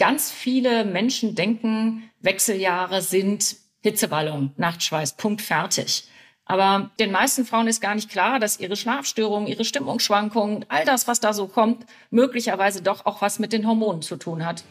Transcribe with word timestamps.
Ganz 0.00 0.30
viele 0.30 0.86
Menschen 0.86 1.34
denken, 1.34 2.10
Wechseljahre 2.20 3.02
sind 3.02 3.56
Hitzewallung, 3.82 4.54
Nachtschweiß, 4.56 5.18
Punkt 5.18 5.42
fertig. 5.42 6.08
Aber 6.46 6.88
den 6.98 7.12
meisten 7.12 7.44
Frauen 7.44 7.68
ist 7.68 7.82
gar 7.82 7.94
nicht 7.94 8.08
klar, 8.08 8.38
dass 8.38 8.58
ihre 8.58 8.76
Schlafstörungen, 8.76 9.46
ihre 9.46 9.66
Stimmungsschwankungen, 9.66 10.64
all 10.70 10.86
das, 10.86 11.06
was 11.06 11.20
da 11.20 11.34
so 11.34 11.48
kommt, 11.48 11.84
möglicherweise 12.08 12.80
doch 12.80 13.04
auch 13.04 13.20
was 13.20 13.38
mit 13.38 13.52
den 13.52 13.66
Hormonen 13.66 14.00
zu 14.00 14.16
tun 14.16 14.46
hat. 14.46 14.64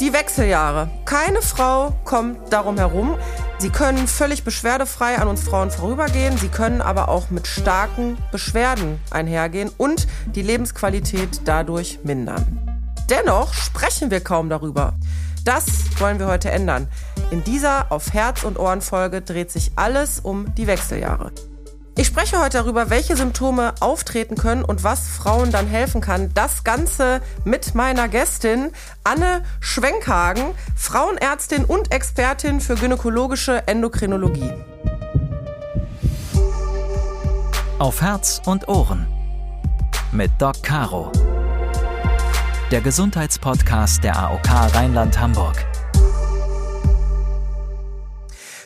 Die 0.00 0.12
Wechseljahre. 0.12 0.90
Keine 1.06 1.40
Frau 1.40 1.94
kommt 2.04 2.52
darum 2.52 2.76
herum. 2.76 3.16
Sie 3.56 3.70
können 3.70 4.06
völlig 4.06 4.44
beschwerdefrei 4.44 5.16
an 5.16 5.28
uns 5.28 5.42
Frauen 5.42 5.70
vorübergehen. 5.70 6.36
Sie 6.36 6.48
können 6.48 6.82
aber 6.82 7.08
auch 7.08 7.30
mit 7.30 7.46
starken 7.46 8.18
Beschwerden 8.30 9.00
einhergehen 9.10 9.70
und 9.78 10.06
die 10.34 10.42
Lebensqualität 10.42 11.40
dadurch 11.46 12.00
mindern. 12.04 12.73
Dennoch 13.10 13.52
sprechen 13.52 14.10
wir 14.10 14.20
kaum 14.20 14.48
darüber. 14.48 14.94
Das 15.44 15.66
wollen 15.98 16.18
wir 16.18 16.26
heute 16.26 16.50
ändern. 16.50 16.88
In 17.30 17.44
dieser 17.44 17.92
Auf 17.92 18.12
Herz 18.14 18.44
und 18.44 18.58
Ohren 18.58 18.80
Folge 18.80 19.20
dreht 19.20 19.50
sich 19.50 19.72
alles 19.76 20.20
um 20.20 20.54
die 20.54 20.66
Wechseljahre. 20.66 21.32
Ich 21.96 22.08
spreche 22.08 22.40
heute 22.40 22.58
darüber, 22.58 22.90
welche 22.90 23.14
Symptome 23.14 23.72
auftreten 23.78 24.36
können 24.36 24.64
und 24.64 24.82
was 24.82 25.06
Frauen 25.06 25.52
dann 25.52 25.68
helfen 25.68 26.00
kann. 26.00 26.32
Das 26.34 26.64
Ganze 26.64 27.20
mit 27.44 27.74
meiner 27.74 28.08
Gästin 28.08 28.72
Anne 29.04 29.44
Schwenkhagen, 29.60 30.42
Frauenärztin 30.74 31.64
und 31.64 31.92
Expertin 31.92 32.60
für 32.60 32.74
gynäkologische 32.74 33.68
Endokrinologie. 33.68 34.50
Auf 37.78 38.00
Herz 38.00 38.40
und 38.46 38.66
Ohren 38.66 39.06
mit 40.10 40.30
Doc 40.38 40.62
Caro 40.62 41.12
der 42.70 42.80
Gesundheitspodcast 42.80 44.02
der 44.02 44.16
AOK 44.16 44.48
Rheinland-Hamburg. 44.48 45.64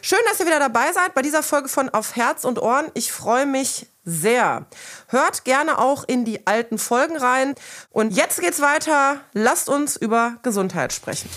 Schön, 0.00 0.18
dass 0.30 0.40
ihr 0.40 0.46
wieder 0.46 0.60
dabei 0.60 0.92
seid 0.92 1.14
bei 1.14 1.22
dieser 1.22 1.42
Folge 1.42 1.68
von 1.68 1.88
Auf 1.88 2.16
Herz 2.16 2.44
und 2.44 2.62
Ohren. 2.62 2.86
Ich 2.94 3.12
freue 3.12 3.44
mich 3.44 3.86
sehr. 4.04 4.66
Hört 5.08 5.44
gerne 5.44 5.78
auch 5.78 6.04
in 6.04 6.24
die 6.24 6.46
alten 6.46 6.78
Folgen 6.78 7.16
rein. 7.16 7.54
Und 7.90 8.12
jetzt 8.12 8.40
geht's 8.40 8.60
weiter. 8.60 9.20
Lasst 9.34 9.68
uns 9.68 9.96
über 9.96 10.36
Gesundheit 10.42 10.92
sprechen. 10.92 11.28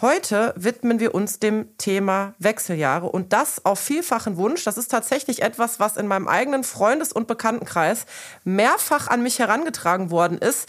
Heute 0.00 0.52
widmen 0.56 0.98
wir 0.98 1.14
uns 1.14 1.38
dem 1.38 1.78
Thema 1.78 2.34
Wechseljahre 2.40 3.06
und 3.06 3.32
das 3.32 3.64
auf 3.64 3.78
vielfachen 3.78 4.36
Wunsch. 4.36 4.64
Das 4.64 4.76
ist 4.76 4.90
tatsächlich 4.90 5.42
etwas, 5.42 5.78
was 5.78 5.96
in 5.96 6.08
meinem 6.08 6.26
eigenen 6.26 6.64
Freundes- 6.64 7.12
und 7.12 7.28
Bekanntenkreis 7.28 8.04
mehrfach 8.42 9.06
an 9.06 9.22
mich 9.22 9.38
herangetragen 9.38 10.10
worden 10.10 10.38
ist. 10.38 10.68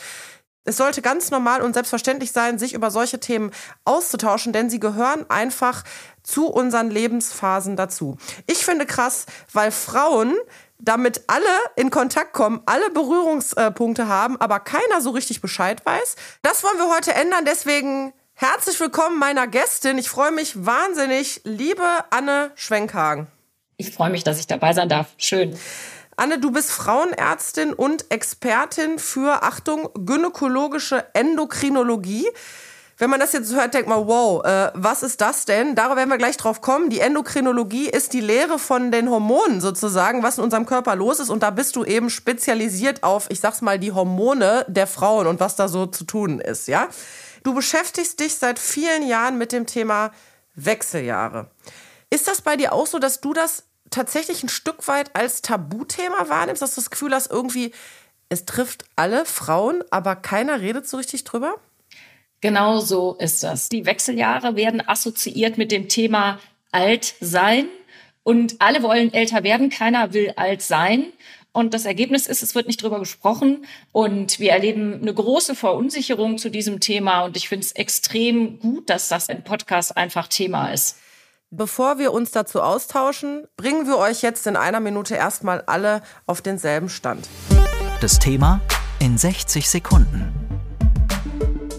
Es 0.63 0.77
sollte 0.77 1.01
ganz 1.01 1.31
normal 1.31 1.63
und 1.63 1.73
selbstverständlich 1.73 2.33
sein, 2.33 2.59
sich 2.59 2.73
über 2.73 2.91
solche 2.91 3.19
Themen 3.19 3.49
auszutauschen, 3.83 4.53
denn 4.53 4.69
sie 4.69 4.79
gehören 4.79 5.27
einfach 5.27 5.83
zu 6.21 6.47
unseren 6.47 6.91
Lebensphasen 6.91 7.75
dazu. 7.75 8.17
Ich 8.45 8.63
finde 8.63 8.85
krass, 8.85 9.25
weil 9.51 9.71
Frauen 9.71 10.35
damit 10.77 11.23
alle 11.27 11.45
in 11.75 11.89
Kontakt 11.89 12.33
kommen, 12.33 12.61
alle 12.67 12.91
Berührungspunkte 12.91 14.07
haben, 14.07 14.39
aber 14.39 14.59
keiner 14.59 15.01
so 15.01 15.09
richtig 15.09 15.41
Bescheid 15.41 15.83
weiß. 15.83 16.15
Das 16.43 16.63
wollen 16.63 16.77
wir 16.77 16.93
heute 16.93 17.13
ändern, 17.13 17.45
deswegen 17.45 18.13
Herzlich 18.37 18.77
willkommen 18.81 19.17
meiner 19.17 19.47
Gästin. 19.47 19.97
Ich 19.97 20.09
freue 20.09 20.31
mich 20.33 20.65
wahnsinnig, 20.65 21.39
liebe 21.45 21.87
Anne 22.09 22.51
Schwenkhagen. 22.55 23.27
Ich 23.77 23.91
freue 23.91 24.09
mich, 24.09 24.25
dass 24.25 24.39
ich 24.39 24.45
dabei 24.45 24.73
sein 24.73 24.89
darf. 24.89 25.13
Schön. 25.17 25.57
Anne, 26.17 26.37
du 26.37 26.51
bist 26.51 26.69
Frauenärztin 26.69 27.71
und 27.71 28.11
Expertin 28.11 28.99
für, 28.99 29.41
Achtung, 29.43 29.87
gynäkologische 29.93 31.05
Endokrinologie. 31.13 32.27
Wenn 32.97 33.09
man 33.09 33.21
das 33.21 33.31
jetzt 33.31 33.53
hört, 33.53 33.73
denkt 33.73 33.87
man, 33.87 34.05
wow, 34.05 34.43
äh, 34.43 34.69
was 34.73 35.01
ist 35.01 35.21
das 35.21 35.45
denn? 35.45 35.73
Darauf 35.75 35.95
werden 35.95 36.09
wir 36.09 36.17
gleich 36.17 36.35
drauf 36.35 36.59
kommen. 36.59 36.89
Die 36.89 36.99
Endokrinologie 36.99 37.87
ist 37.87 38.11
die 38.11 38.19
Lehre 38.19 38.59
von 38.59 38.91
den 38.91 39.09
Hormonen 39.09 39.61
sozusagen, 39.61 40.23
was 40.23 40.39
in 40.39 40.43
unserem 40.43 40.65
Körper 40.65 40.97
los 40.97 41.21
ist. 41.21 41.29
Und 41.29 41.41
da 41.41 41.51
bist 41.51 41.77
du 41.77 41.85
eben 41.85 42.09
spezialisiert 42.09 43.01
auf, 43.01 43.27
ich 43.29 43.39
sag's 43.39 43.61
mal, 43.61 43.79
die 43.79 43.93
Hormone 43.93 44.65
der 44.67 44.87
Frauen 44.87 45.25
und 45.25 45.39
was 45.39 45.55
da 45.55 45.69
so 45.69 45.85
zu 45.85 46.03
tun 46.03 46.41
ist, 46.41 46.67
ja? 46.67 46.89
Du 47.45 47.53
beschäftigst 47.53 48.19
dich 48.19 48.33
seit 48.33 48.57
vielen 48.57 49.07
Jahren 49.07 49.37
mit 49.37 49.51
dem 49.51 49.67
Thema 49.67 50.11
Wechseljahre. 50.55 51.51
Ist 52.09 52.27
das 52.27 52.41
bei 52.41 52.57
dir 52.57 52.73
auch 52.73 52.87
so, 52.87 52.97
dass 52.97 53.21
du 53.21 53.33
das 53.33 53.65
tatsächlich 53.91 54.41
ein 54.41 54.49
Stück 54.49 54.87
weit 54.87 55.15
als 55.15 55.43
Tabuthema 55.43 56.27
wahrnimmst, 56.27 56.63
dass 56.63 56.73
du 56.73 56.81
das 56.81 56.89
Gefühl 56.89 57.13
hast, 57.13 57.29
irgendwie, 57.29 57.71
es 58.29 58.45
trifft 58.45 58.85
alle 58.95 59.25
Frauen, 59.25 59.83
aber 59.91 60.15
keiner 60.15 60.59
redet 60.59 60.87
so 60.87 60.97
richtig 60.97 61.23
drüber? 61.23 61.53
Genau 62.41 62.79
so 62.79 63.13
ist 63.19 63.43
das. 63.43 63.69
Die 63.69 63.85
Wechseljahre 63.85 64.55
werden 64.55 64.81
assoziiert 64.85 65.59
mit 65.59 65.71
dem 65.71 65.87
Thema 65.87 66.39
alt 66.71 67.13
sein 67.21 67.67
und 68.23 68.55
alle 68.57 68.81
wollen 68.81 69.13
älter 69.13 69.43
werden, 69.43 69.69
keiner 69.69 70.13
will 70.13 70.33
alt 70.35 70.63
sein. 70.63 71.13
Und 71.55 71.73
das 71.73 71.85
Ergebnis 71.85 72.27
ist, 72.27 72.43
es 72.43 72.53
wird 72.53 72.67
nicht 72.67 72.83
drüber 72.83 72.99
gesprochen. 72.99 73.65
Und 73.93 74.41
wir 74.41 74.51
erleben 74.51 74.99
eine 75.01 75.13
große 75.13 75.55
Verunsicherung 75.55 76.37
zu 76.37 76.51
diesem 76.51 76.81
Thema. 76.81 77.23
Und 77.23 77.37
ich 77.37 77.47
finde 77.47 77.65
es 77.65 77.71
extrem 77.71 78.59
gut, 78.59 78.89
dass 78.89 79.07
das 79.07 79.29
im 79.29 79.41
Podcast 79.41 79.95
einfach 79.95 80.27
Thema 80.27 80.73
ist. 80.73 80.97
Bevor 81.51 81.97
wir 81.97 82.11
uns 82.11 82.31
dazu 82.31 82.61
austauschen, 82.61 83.47
bringen 83.55 83.87
wir 83.87 83.97
euch 83.97 84.21
jetzt 84.21 84.45
in 84.47 84.57
einer 84.57 84.81
Minute 84.81 85.15
erstmal 85.15 85.61
alle 85.61 86.01
auf 86.25 86.41
denselben 86.41 86.89
Stand. 86.89 87.25
Das 88.01 88.19
Thema 88.19 88.59
in 88.99 89.17
60 89.17 89.69
Sekunden. 89.69 90.33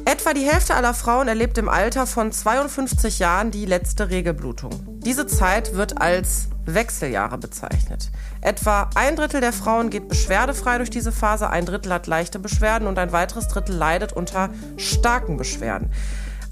Etwa 0.07 0.33
die 0.33 0.51
Hälfte 0.51 0.75
aller 0.75 0.95
Frauen 0.95 1.29
erlebt 1.29 1.59
im 1.59 1.69
Alter 1.69 2.07
von 2.07 2.33
52 2.33 3.19
Jahren 3.19 3.51
die 3.51 3.67
letzte 3.67 4.09
Regelblutung. 4.09 4.71
Diese 5.05 5.27
Zeit 5.27 5.75
wird 5.75 6.01
als 6.01 6.49
Wechseljahre 6.67 7.39
bezeichnet. 7.39 8.11
Etwa 8.41 8.91
ein 8.95 9.17
Drittel 9.17 9.41
der 9.41 9.53
Frauen 9.53 9.91
geht 9.91 10.09
beschwerdefrei 10.09 10.79
durch 10.79 10.91
diese 10.91 11.13
Phase, 11.13 11.49
ein 11.51 11.67
Drittel 11.67 11.93
hat 11.93 12.07
leichte 12.07 12.39
Beschwerden 12.39 12.89
und 12.89 12.99
ein 12.99 13.13
weiteres 13.13 13.49
Drittel 13.49 13.77
leidet 13.77 14.13
unter 14.13 14.51
starken 14.77 15.37
Beschwerden. 15.37 15.91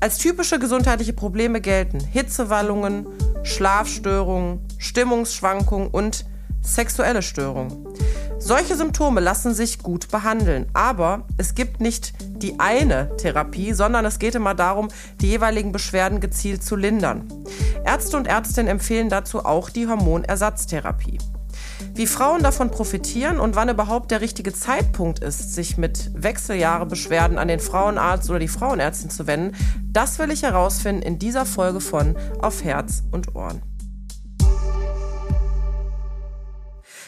Als 0.00 0.18
typische 0.18 0.58
gesundheitliche 0.58 1.12
Probleme 1.12 1.60
gelten 1.60 2.00
Hitzewallungen, 2.00 3.06
Schlafstörungen, 3.42 4.60
Stimmungsschwankungen 4.78 5.88
und 5.88 6.26
sexuelle 6.64 7.22
Störungen. 7.22 7.86
Solche 8.38 8.76
Symptome 8.76 9.20
lassen 9.20 9.54
sich 9.54 9.78
gut 9.78 10.08
behandeln, 10.10 10.66
aber 10.74 11.26
es 11.38 11.54
gibt 11.54 11.80
nicht 11.80 12.12
die 12.20 12.58
eine 12.60 13.16
Therapie, 13.16 13.72
sondern 13.72 14.04
es 14.04 14.18
geht 14.18 14.34
immer 14.34 14.54
darum, 14.54 14.88
die 15.20 15.28
jeweiligen 15.28 15.72
Beschwerden 15.72 16.20
gezielt 16.20 16.62
zu 16.62 16.76
lindern. 16.76 17.26
Ärzte 17.84 18.16
und 18.16 18.26
Ärztinnen 18.26 18.70
empfehlen 18.70 19.08
dazu 19.08 19.44
auch 19.44 19.70
die 19.70 19.86
Hormonersatztherapie. 19.86 21.18
Wie 21.94 22.06
Frauen 22.06 22.42
davon 22.42 22.70
profitieren 22.70 23.38
und 23.38 23.56
wann 23.56 23.68
überhaupt 23.68 24.10
der 24.10 24.20
richtige 24.20 24.52
Zeitpunkt 24.52 25.20
ist, 25.20 25.54
sich 25.54 25.78
mit 25.78 26.10
Wechseljahrebeschwerden 26.14 27.38
an 27.38 27.48
den 27.48 27.60
Frauenarzt 27.60 28.28
oder 28.28 28.40
die 28.40 28.48
Frauenärztin 28.48 29.10
zu 29.10 29.26
wenden, 29.26 29.56
das 29.90 30.18
will 30.18 30.30
ich 30.30 30.42
herausfinden 30.42 31.02
in 31.02 31.18
dieser 31.18 31.46
Folge 31.46 31.80
von 31.80 32.16
Auf 32.40 32.64
Herz 32.64 33.04
und 33.12 33.34
Ohren. 33.34 33.62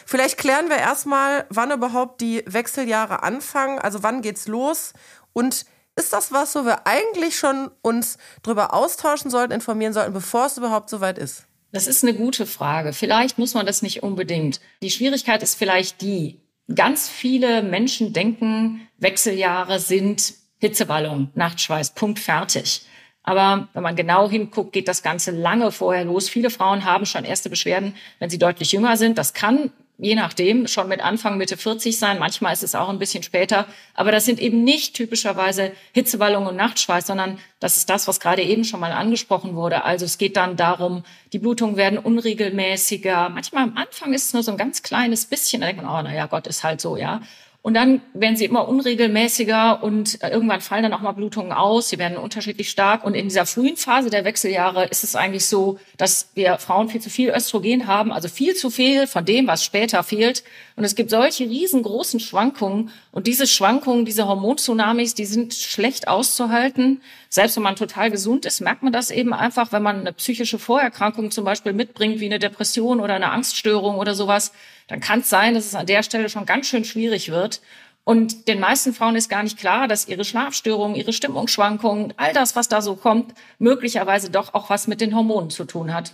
Vielleicht 0.09 0.37
klären 0.37 0.69
wir 0.69 0.77
erstmal, 0.77 1.45
wann 1.49 1.69
überhaupt 1.69 2.21
die 2.21 2.41
Wechseljahre 2.45 3.23
anfangen, 3.23 3.77
also 3.77 4.03
wann 4.03 4.21
geht's 4.21 4.47
los 4.47 4.93
und 5.33 5.65
ist 5.97 6.13
das 6.13 6.31
was, 6.31 6.55
wo 6.55 6.63
wir 6.63 6.87
eigentlich 6.87 7.37
schon 7.37 7.69
uns 7.81 8.17
drüber 8.41 8.73
austauschen 8.73 9.29
sollten, 9.29 9.51
informieren 9.51 9.91
sollten, 9.91 10.13
bevor 10.13 10.45
es 10.45 10.57
überhaupt 10.57 10.89
soweit 10.89 11.17
ist? 11.17 11.45
Das 11.73 11.87
ist 11.87 12.05
eine 12.05 12.13
gute 12.13 12.45
Frage. 12.45 12.93
Vielleicht 12.93 13.37
muss 13.37 13.53
man 13.53 13.65
das 13.65 13.81
nicht 13.81 14.01
unbedingt. 14.01 14.61
Die 14.81 14.91
Schwierigkeit 14.91 15.43
ist 15.43 15.55
vielleicht 15.55 15.99
die, 15.99 16.39
ganz 16.73 17.09
viele 17.09 17.61
Menschen 17.61 18.13
denken, 18.13 18.87
Wechseljahre 18.99 19.81
sind 19.81 20.35
Hitzewallung, 20.59 21.31
Nachtschweiß, 21.35 21.95
Punkt 21.95 22.19
fertig. 22.19 22.85
Aber 23.23 23.67
wenn 23.73 23.83
man 23.83 23.97
genau 23.97 24.29
hinguckt, 24.29 24.71
geht 24.71 24.87
das 24.87 25.03
Ganze 25.03 25.31
lange 25.31 25.73
vorher 25.73 26.05
los. 26.05 26.29
Viele 26.29 26.49
Frauen 26.49 26.85
haben 26.85 27.05
schon 27.05 27.25
erste 27.25 27.49
Beschwerden, 27.49 27.93
wenn 28.19 28.29
sie 28.29 28.37
deutlich 28.37 28.71
jünger 28.71 28.95
sind. 28.95 29.17
Das 29.17 29.33
kann 29.33 29.73
je 29.97 30.15
nachdem, 30.15 30.67
schon 30.67 30.87
mit 30.87 31.01
Anfang, 31.01 31.37
Mitte 31.37 31.57
40 31.57 31.97
sein. 31.97 32.19
Manchmal 32.19 32.53
ist 32.53 32.63
es 32.63 32.75
auch 32.75 32.89
ein 32.89 32.99
bisschen 32.99 33.23
später. 33.23 33.65
Aber 33.95 34.11
das 34.11 34.25
sind 34.25 34.39
eben 34.39 34.63
nicht 34.63 34.95
typischerweise 34.95 35.71
Hitzewallungen 35.93 36.49
und 36.49 36.55
Nachtschweiß, 36.55 37.07
sondern 37.07 37.39
das 37.59 37.77
ist 37.77 37.89
das, 37.89 38.07
was 38.07 38.19
gerade 38.19 38.43
eben 38.43 38.63
schon 38.63 38.79
mal 38.79 38.91
angesprochen 38.91 39.55
wurde. 39.55 39.83
Also 39.83 40.05
es 40.05 40.17
geht 40.17 40.37
dann 40.37 40.55
darum, 40.55 41.03
die 41.33 41.39
Blutungen 41.39 41.77
werden 41.77 41.97
unregelmäßiger. 41.97 43.29
Manchmal 43.29 43.63
am 43.63 43.77
Anfang 43.77 44.13
ist 44.13 44.25
es 44.25 44.33
nur 44.33 44.43
so 44.43 44.51
ein 44.51 44.57
ganz 44.57 44.83
kleines 44.83 45.25
bisschen. 45.25 45.61
Da 45.61 45.67
denkt 45.67 45.81
man, 45.81 45.91
oh, 45.91 46.01
na 46.03 46.13
ja, 46.13 46.27
Gott 46.27 46.45
ist 46.47 46.63
halt 46.63 46.79
so, 46.79 46.95
ja. 46.95 47.21
Und 47.67 47.73
dann 47.73 48.01
werden 48.13 48.37
sie 48.37 48.45
immer 48.45 48.65
unregelmäßiger 48.69 49.83
und 49.83 50.23
äh, 50.23 50.29
irgendwann 50.29 50.61
fallen 50.61 50.83
dann 50.83 50.93
auch 50.93 51.01
mal 51.01 51.11
Blutungen 51.11 51.51
aus. 51.51 51.89
Sie 51.89 51.97
werden 51.97 52.17
unterschiedlich 52.17 52.69
stark. 52.69 53.03
Und 53.03 53.13
in 53.13 53.27
dieser 53.27 53.45
frühen 53.45 53.75
Phase 53.75 54.09
der 54.09 54.23
Wechseljahre 54.23 54.85
ist 54.85 55.03
es 55.03 55.17
eigentlich 55.17 55.47
so, 55.47 55.77
dass 55.97 56.29
wir 56.33 56.59
Frauen 56.59 56.87
viel 56.87 57.01
zu 57.01 57.09
viel 57.09 57.29
Östrogen 57.29 57.85
haben, 57.85 58.13
also 58.13 58.29
viel 58.29 58.55
zu 58.55 58.69
viel 58.69 59.05
von 59.05 59.25
dem, 59.25 59.47
was 59.47 59.65
später 59.65 60.01
fehlt. 60.03 60.45
Und 60.77 60.85
es 60.85 60.95
gibt 60.95 61.09
solche 61.09 61.43
riesengroßen 61.43 62.21
Schwankungen. 62.21 62.89
Und 63.11 63.27
diese 63.27 63.47
Schwankungen, 63.47 64.05
diese 64.05 64.29
Hormontsunamis, 64.29 65.13
die 65.13 65.25
sind 65.25 65.53
schlecht 65.53 66.07
auszuhalten. 66.07 67.01
Selbst 67.27 67.57
wenn 67.57 67.63
man 67.63 67.75
total 67.75 68.11
gesund 68.11 68.45
ist, 68.45 68.61
merkt 68.61 68.83
man 68.83 68.93
das 68.93 69.11
eben 69.11 69.33
einfach, 69.33 69.73
wenn 69.73 69.83
man 69.83 69.99
eine 69.99 70.13
psychische 70.13 70.57
Vorerkrankung 70.57 71.31
zum 71.31 71.43
Beispiel 71.43 71.73
mitbringt, 71.73 72.21
wie 72.21 72.27
eine 72.27 72.39
Depression 72.39 73.01
oder 73.01 73.15
eine 73.15 73.31
Angststörung 73.31 73.97
oder 73.97 74.15
sowas 74.15 74.53
dann 74.87 74.99
kann 74.99 75.19
es 75.19 75.29
sein, 75.29 75.53
dass 75.53 75.65
es 75.65 75.75
an 75.75 75.85
der 75.85 76.03
Stelle 76.03 76.29
schon 76.29 76.45
ganz 76.45 76.67
schön 76.67 76.85
schwierig 76.85 77.29
wird. 77.29 77.61
Und 78.03 78.47
den 78.47 78.61
meisten 78.61 78.93
Frauen 78.93 79.17
ist 79.17 79.27
gar 79.27 79.43
nicht 79.43 79.59
klar, 79.59 79.89
dass 79.89 80.07
ihre 80.07 80.23
Schlafstörungen, 80.23 80.95
ihre 80.95 81.11
Stimmungsschwankungen, 81.11 82.13
all 82.15 82.31
das, 82.31 82.55
was 82.55 82.69
da 82.69 82.81
so 82.81 82.95
kommt, 82.95 83.33
möglicherweise 83.59 84.29
doch 84.29 84.53
auch 84.53 84.69
was 84.69 84.87
mit 84.87 85.01
den 85.01 85.13
Hormonen 85.13 85.49
zu 85.49 85.65
tun 85.65 85.93
hat. 85.93 86.13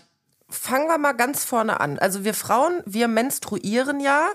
Fangen 0.53 0.87
wir 0.87 0.99
mal 0.99 1.13
ganz 1.13 1.43
vorne 1.43 1.79
an. 1.79 1.97
Also 1.97 2.23
wir 2.23 2.35
Frauen, 2.35 2.83
wir 2.85 3.07
menstruieren 3.07 3.99
ja 3.99 4.29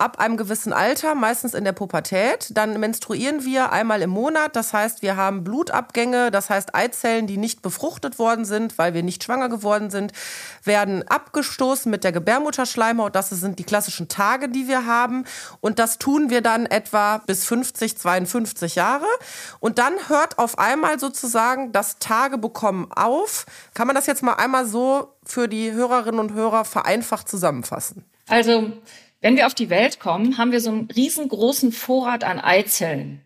ab 0.00 0.18
einem 0.18 0.36
gewissen 0.36 0.72
Alter, 0.72 1.14
meistens 1.14 1.52
in 1.52 1.62
der 1.62 1.72
Pubertät. 1.72 2.48
Dann 2.56 2.80
menstruieren 2.80 3.44
wir 3.44 3.70
einmal 3.70 4.00
im 4.00 4.10
Monat. 4.10 4.56
Das 4.56 4.72
heißt, 4.72 5.02
wir 5.02 5.16
haben 5.16 5.44
Blutabgänge, 5.44 6.30
das 6.30 6.48
heißt 6.48 6.74
Eizellen, 6.74 7.26
die 7.26 7.36
nicht 7.36 7.60
befruchtet 7.60 8.18
worden 8.18 8.44
sind, 8.46 8.78
weil 8.78 8.94
wir 8.94 9.02
nicht 9.02 9.22
schwanger 9.22 9.50
geworden 9.50 9.90
sind, 9.90 10.12
werden 10.64 11.06
abgestoßen 11.06 11.90
mit 11.90 12.02
der 12.02 12.12
Gebärmutterschleimhaut. 12.12 13.14
Das 13.14 13.28
sind 13.30 13.58
die 13.58 13.64
klassischen 13.64 14.08
Tage, 14.08 14.48
die 14.48 14.68
wir 14.68 14.86
haben. 14.86 15.24
Und 15.60 15.78
das 15.78 15.98
tun 15.98 16.30
wir 16.30 16.40
dann 16.40 16.66
etwa 16.66 17.18
bis 17.18 17.44
50, 17.44 17.98
52 17.98 18.74
Jahre. 18.74 19.06
Und 19.60 19.78
dann 19.78 19.92
hört 20.08 20.38
auf 20.38 20.58
einmal 20.58 20.98
sozusagen 20.98 21.72
das 21.72 21.98
Tagebekommen 21.98 22.90
auf. 22.90 23.44
Kann 23.74 23.86
man 23.86 23.94
das 23.94 24.06
jetzt 24.06 24.22
mal 24.22 24.34
einmal 24.34 24.66
so 24.66 25.14
für 25.30 25.48
die 25.48 25.72
Hörerinnen 25.72 26.20
und 26.20 26.34
Hörer 26.34 26.64
vereinfacht 26.64 27.28
zusammenfassen? 27.28 28.04
Also 28.28 28.72
wenn 29.20 29.36
wir 29.36 29.46
auf 29.46 29.54
die 29.54 29.70
Welt 29.70 30.00
kommen, 30.00 30.38
haben 30.38 30.52
wir 30.52 30.60
so 30.60 30.70
einen 30.70 30.88
riesengroßen 30.90 31.72
Vorrat 31.72 32.24
an 32.24 32.40
Eizellen. 32.40 33.20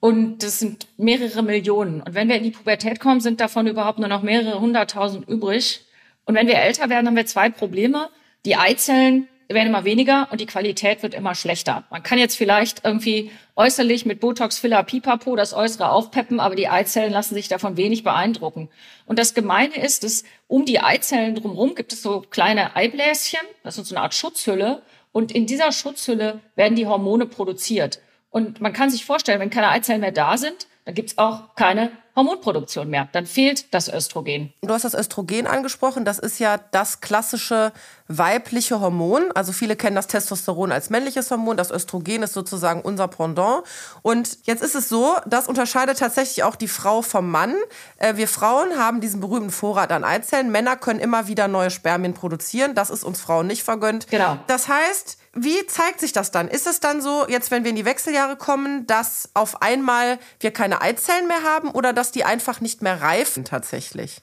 Und 0.00 0.42
das 0.42 0.58
sind 0.58 0.88
mehrere 0.96 1.42
Millionen. 1.42 2.00
Und 2.00 2.14
wenn 2.14 2.28
wir 2.28 2.36
in 2.36 2.44
die 2.44 2.50
Pubertät 2.50 3.00
kommen, 3.00 3.20
sind 3.20 3.40
davon 3.40 3.66
überhaupt 3.66 3.98
nur 3.98 4.08
noch 4.08 4.22
mehrere 4.22 4.60
hunderttausend 4.60 5.28
übrig. 5.28 5.84
Und 6.24 6.34
wenn 6.34 6.46
wir 6.46 6.56
älter 6.56 6.88
werden, 6.88 7.06
haben 7.06 7.16
wir 7.16 7.26
zwei 7.26 7.50
Probleme. 7.50 8.08
Die 8.46 8.56
Eizellen 8.56 9.28
werden 9.54 9.68
immer 9.68 9.84
weniger 9.84 10.28
und 10.30 10.40
die 10.40 10.46
Qualität 10.46 11.02
wird 11.02 11.14
immer 11.14 11.34
schlechter. 11.34 11.84
Man 11.90 12.02
kann 12.02 12.18
jetzt 12.18 12.36
vielleicht 12.36 12.84
irgendwie 12.84 13.30
äußerlich 13.56 14.06
mit 14.06 14.20
Botox, 14.20 14.58
Filler, 14.58 14.82
Pipapo 14.82 15.36
das 15.36 15.54
Äußere 15.54 15.90
aufpeppen, 15.90 16.40
aber 16.40 16.54
die 16.54 16.68
Eizellen 16.68 17.12
lassen 17.12 17.34
sich 17.34 17.48
davon 17.48 17.76
wenig 17.76 18.04
beeindrucken. 18.04 18.68
Und 19.06 19.18
das 19.18 19.34
Gemeine 19.34 19.76
ist, 19.76 20.04
dass 20.04 20.24
um 20.46 20.64
die 20.64 20.80
Eizellen 20.80 21.34
drumherum 21.34 21.74
gibt 21.74 21.92
es 21.92 22.02
so 22.02 22.20
kleine 22.20 22.76
Eibläschen, 22.76 23.40
das 23.62 23.76
ist 23.76 23.88
so 23.88 23.94
eine 23.94 24.02
Art 24.02 24.14
Schutzhülle. 24.14 24.82
Und 25.12 25.32
in 25.32 25.46
dieser 25.46 25.72
Schutzhülle 25.72 26.40
werden 26.54 26.76
die 26.76 26.86
Hormone 26.86 27.26
produziert. 27.26 28.00
Und 28.30 28.60
man 28.60 28.72
kann 28.72 28.90
sich 28.90 29.04
vorstellen, 29.04 29.40
wenn 29.40 29.50
keine 29.50 29.70
Eizellen 29.70 30.00
mehr 30.00 30.12
da 30.12 30.36
sind, 30.36 30.68
dann 30.90 30.96
gibt's 30.96 31.18
auch 31.18 31.54
keine 31.54 31.92
Hormonproduktion 32.16 32.90
mehr. 32.90 33.08
Dann 33.12 33.24
fehlt 33.24 33.72
das 33.72 33.88
Östrogen. 33.88 34.52
Du 34.60 34.74
hast 34.74 34.84
das 34.84 34.94
Östrogen 34.94 35.46
angesprochen. 35.46 36.04
Das 36.04 36.18
ist 36.18 36.40
ja 36.40 36.58
das 36.72 37.00
klassische 37.00 37.72
weibliche 38.08 38.80
Hormon. 38.80 39.30
Also 39.36 39.52
viele 39.52 39.76
kennen 39.76 39.94
das 39.94 40.08
Testosteron 40.08 40.72
als 40.72 40.90
männliches 40.90 41.30
Hormon. 41.30 41.56
Das 41.56 41.70
Östrogen 41.70 42.24
ist 42.24 42.32
sozusagen 42.32 42.82
unser 42.82 43.06
Pendant. 43.06 43.62
Und 44.02 44.38
jetzt 44.42 44.64
ist 44.64 44.74
es 44.74 44.88
so, 44.88 45.14
das 45.26 45.46
unterscheidet 45.46 46.00
tatsächlich 46.00 46.42
auch 46.42 46.56
die 46.56 46.66
Frau 46.66 47.02
vom 47.02 47.30
Mann. 47.30 47.54
Äh, 47.98 48.16
wir 48.16 48.26
Frauen 48.26 48.76
haben 48.76 49.00
diesen 49.00 49.20
berühmten 49.20 49.50
Vorrat 49.52 49.92
an 49.92 50.02
Eizellen. 50.02 50.50
Männer 50.50 50.76
können 50.76 50.98
immer 50.98 51.28
wieder 51.28 51.46
neue 51.46 51.70
Spermien 51.70 52.14
produzieren. 52.14 52.74
Das 52.74 52.90
ist 52.90 53.04
uns 53.04 53.20
Frauen 53.20 53.46
nicht 53.46 53.62
vergönnt. 53.62 54.08
Genau. 54.08 54.38
Das 54.48 54.66
heißt, 54.66 55.19
wie 55.32 55.66
zeigt 55.66 56.00
sich 56.00 56.12
das 56.12 56.30
dann? 56.30 56.48
Ist 56.48 56.66
es 56.66 56.80
dann 56.80 57.00
so, 57.00 57.26
jetzt 57.28 57.50
wenn 57.50 57.62
wir 57.62 57.70
in 57.70 57.76
die 57.76 57.84
Wechseljahre 57.84 58.36
kommen, 58.36 58.86
dass 58.86 59.30
auf 59.34 59.62
einmal 59.62 60.18
wir 60.40 60.50
keine 60.50 60.80
Eizellen 60.80 61.28
mehr 61.28 61.44
haben 61.44 61.70
oder 61.70 61.92
dass 61.92 62.10
die 62.10 62.24
einfach 62.24 62.60
nicht 62.60 62.82
mehr 62.82 63.00
reifen 63.00 63.44
tatsächlich? 63.44 64.22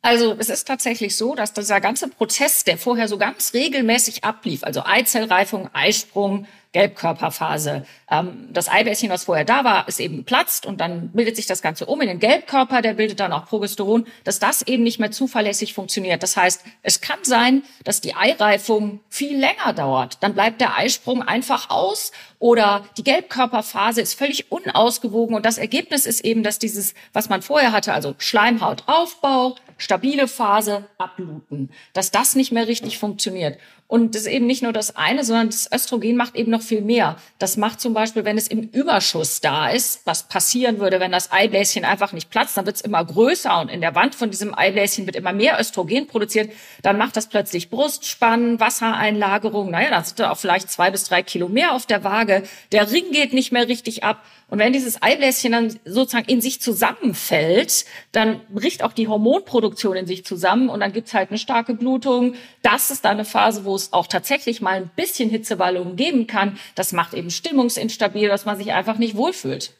Also 0.00 0.36
es 0.38 0.48
ist 0.48 0.66
tatsächlich 0.66 1.16
so, 1.16 1.34
dass 1.34 1.52
dieser 1.52 1.80
ganze 1.80 2.08
Prozess, 2.08 2.64
der 2.64 2.78
vorher 2.78 3.08
so 3.08 3.18
ganz 3.18 3.52
regelmäßig 3.52 4.24
ablief, 4.24 4.62
also 4.62 4.84
Eizellreifung, 4.84 5.68
Eisprung, 5.74 6.46
Gelbkörperphase. 6.72 7.86
Ähm, 8.10 8.48
das 8.52 8.68
Eibläschen, 8.68 9.08
was 9.08 9.24
vorher 9.24 9.44
da 9.44 9.64
war, 9.64 9.88
ist 9.88 10.00
eben 10.00 10.24
platzt 10.24 10.66
und 10.66 10.80
dann 10.80 11.10
bildet 11.12 11.36
sich 11.36 11.46
das 11.46 11.62
Ganze 11.62 11.86
um 11.86 12.00
in 12.00 12.08
den 12.08 12.18
Gelbkörper, 12.18 12.82
der 12.82 12.94
bildet 12.94 13.20
dann 13.20 13.32
auch 13.32 13.46
Progesteron, 13.46 14.06
dass 14.24 14.38
das 14.38 14.62
eben 14.62 14.82
nicht 14.82 14.98
mehr 14.98 15.10
zuverlässig 15.10 15.72
funktioniert. 15.72 16.22
Das 16.22 16.36
heißt, 16.36 16.64
es 16.82 17.00
kann 17.00 17.20
sein, 17.22 17.62
dass 17.84 18.00
die 18.00 18.14
Eireifung 18.14 19.00
viel 19.08 19.38
länger 19.38 19.72
dauert. 19.72 20.18
Dann 20.22 20.34
bleibt 20.34 20.60
der 20.60 20.76
Eisprung 20.76 21.22
einfach 21.22 21.70
aus 21.70 22.12
oder 22.38 22.84
die 22.96 23.04
Gelbkörperphase 23.04 24.00
ist 24.00 24.14
völlig 24.14 24.52
unausgewogen 24.52 25.34
und 25.34 25.46
das 25.46 25.58
Ergebnis 25.58 26.06
ist 26.06 26.24
eben, 26.24 26.42
dass 26.42 26.58
dieses, 26.58 26.94
was 27.12 27.28
man 27.28 27.42
vorher 27.42 27.72
hatte, 27.72 27.92
also 27.94 28.14
Schleimhautaufbau, 28.18 29.56
stabile 29.78 30.28
Phase, 30.28 30.84
Abluten, 30.98 31.70
dass 31.94 32.10
das 32.10 32.36
nicht 32.36 32.52
mehr 32.52 32.68
richtig 32.68 32.98
funktioniert. 32.98 33.58
Und 33.88 34.14
das 34.14 34.22
ist 34.22 34.28
eben 34.28 34.46
nicht 34.46 34.62
nur 34.62 34.74
das 34.74 34.96
eine, 34.96 35.24
sondern 35.24 35.46
das 35.46 35.72
Östrogen 35.72 36.14
macht 36.14 36.36
eben 36.36 36.50
noch 36.50 36.60
viel 36.60 36.82
mehr. 36.82 37.16
Das 37.38 37.56
macht 37.56 37.80
zum 37.80 37.94
Beispiel, 37.94 38.26
wenn 38.26 38.36
es 38.36 38.46
im 38.46 38.60
Überschuss 38.60 39.40
da 39.40 39.70
ist, 39.70 40.02
was 40.04 40.28
passieren 40.28 40.78
würde, 40.78 41.00
wenn 41.00 41.10
das 41.10 41.32
Eibläschen 41.32 41.86
einfach 41.86 42.12
nicht 42.12 42.28
platzt, 42.28 42.58
dann 42.58 42.66
wird 42.66 42.76
es 42.76 42.82
immer 42.82 43.02
größer 43.02 43.58
und 43.62 43.70
in 43.70 43.80
der 43.80 43.94
Wand 43.94 44.14
von 44.14 44.30
diesem 44.30 44.54
Eibläschen 44.54 45.06
wird 45.06 45.16
immer 45.16 45.32
mehr 45.32 45.58
Östrogen 45.58 46.06
produziert. 46.06 46.52
Dann 46.82 46.98
macht 46.98 47.16
das 47.16 47.28
plötzlich 47.28 47.70
Brustspannen, 47.70 48.60
Wassereinlagerung. 48.60 49.70
Naja, 49.70 49.88
dann 49.88 50.04
sind 50.04 50.20
da 50.20 50.32
auch 50.32 50.36
vielleicht 50.36 50.70
zwei 50.70 50.90
bis 50.90 51.04
drei 51.04 51.22
Kilo 51.22 51.48
mehr 51.48 51.72
auf 51.72 51.86
der 51.86 52.04
Waage. 52.04 52.42
Der 52.72 52.90
Ring 52.92 53.10
geht 53.10 53.32
nicht 53.32 53.52
mehr 53.52 53.68
richtig 53.68 54.04
ab. 54.04 54.22
Und 54.48 54.58
wenn 54.58 54.72
dieses 54.72 55.02
Eibläschen 55.02 55.52
dann 55.52 55.78
sozusagen 55.84 56.26
in 56.26 56.40
sich 56.40 56.60
zusammenfällt, 56.60 57.84
dann 58.12 58.40
bricht 58.48 58.82
auch 58.82 58.94
die 58.94 59.06
Hormonproduktion 59.06 59.94
in 59.94 60.06
sich 60.06 60.24
zusammen 60.24 60.70
und 60.70 60.80
dann 60.80 60.92
gibt's 60.92 61.12
halt 61.12 61.28
eine 61.28 61.38
starke 61.38 61.74
Blutung. 61.74 62.34
Das 62.62 62.90
ist 62.90 63.04
dann 63.04 63.12
eine 63.12 63.26
Phase, 63.26 63.64
wo 63.66 63.74
es 63.74 63.92
auch 63.92 64.06
tatsächlich 64.06 64.62
mal 64.62 64.76
ein 64.76 64.90
bisschen 64.96 65.28
Hitzewallungen 65.28 65.96
geben 65.96 66.26
kann. 66.26 66.58
Das 66.74 66.92
macht 66.92 67.12
eben 67.12 67.30
stimmungsinstabil, 67.30 68.28
dass 68.28 68.46
man 68.46 68.56
sich 68.56 68.72
einfach 68.72 68.96
nicht 68.96 69.16
wohlfühlt. 69.16 69.74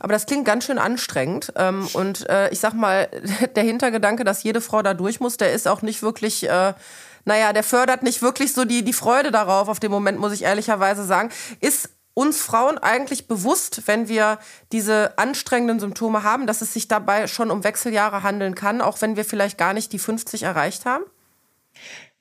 Aber 0.00 0.12
das 0.12 0.26
klingt 0.26 0.44
ganz 0.44 0.64
schön 0.64 0.78
anstrengend. 0.78 1.52
Ähm, 1.54 1.86
und 1.92 2.28
äh, 2.28 2.50
ich 2.50 2.58
sag 2.58 2.74
mal, 2.74 3.08
der 3.56 3.62
Hintergedanke, 3.62 4.24
dass 4.24 4.42
jede 4.42 4.60
Frau 4.60 4.82
da 4.82 4.94
durch 4.94 5.20
muss, 5.20 5.36
der 5.36 5.52
ist 5.52 5.68
auch 5.68 5.82
nicht 5.82 6.02
wirklich, 6.02 6.48
äh, 6.48 6.74
naja, 7.24 7.52
der 7.52 7.62
fördert 7.62 8.02
nicht 8.02 8.20
wirklich 8.20 8.52
so 8.52 8.64
die, 8.64 8.82
die 8.82 8.92
Freude 8.92 9.30
darauf, 9.30 9.68
auf 9.68 9.78
dem 9.78 9.92
Moment, 9.92 10.18
muss 10.18 10.32
ich 10.32 10.42
ehrlicherweise 10.42 11.04
sagen. 11.04 11.30
Ist 11.60 11.90
uns 12.14 12.42
Frauen 12.42 12.78
eigentlich 12.78 13.26
bewusst, 13.26 13.82
wenn 13.86 14.08
wir 14.08 14.38
diese 14.70 15.16
anstrengenden 15.18 15.80
Symptome 15.80 16.22
haben, 16.22 16.46
dass 16.46 16.60
es 16.60 16.72
sich 16.72 16.88
dabei 16.88 17.26
schon 17.26 17.50
um 17.50 17.64
Wechseljahre 17.64 18.22
handeln 18.22 18.54
kann, 18.54 18.80
auch 18.80 19.00
wenn 19.00 19.16
wir 19.16 19.24
vielleicht 19.24 19.58
gar 19.58 19.72
nicht 19.72 19.92
die 19.92 19.98
50 19.98 20.42
erreicht 20.42 20.84
haben? 20.84 21.04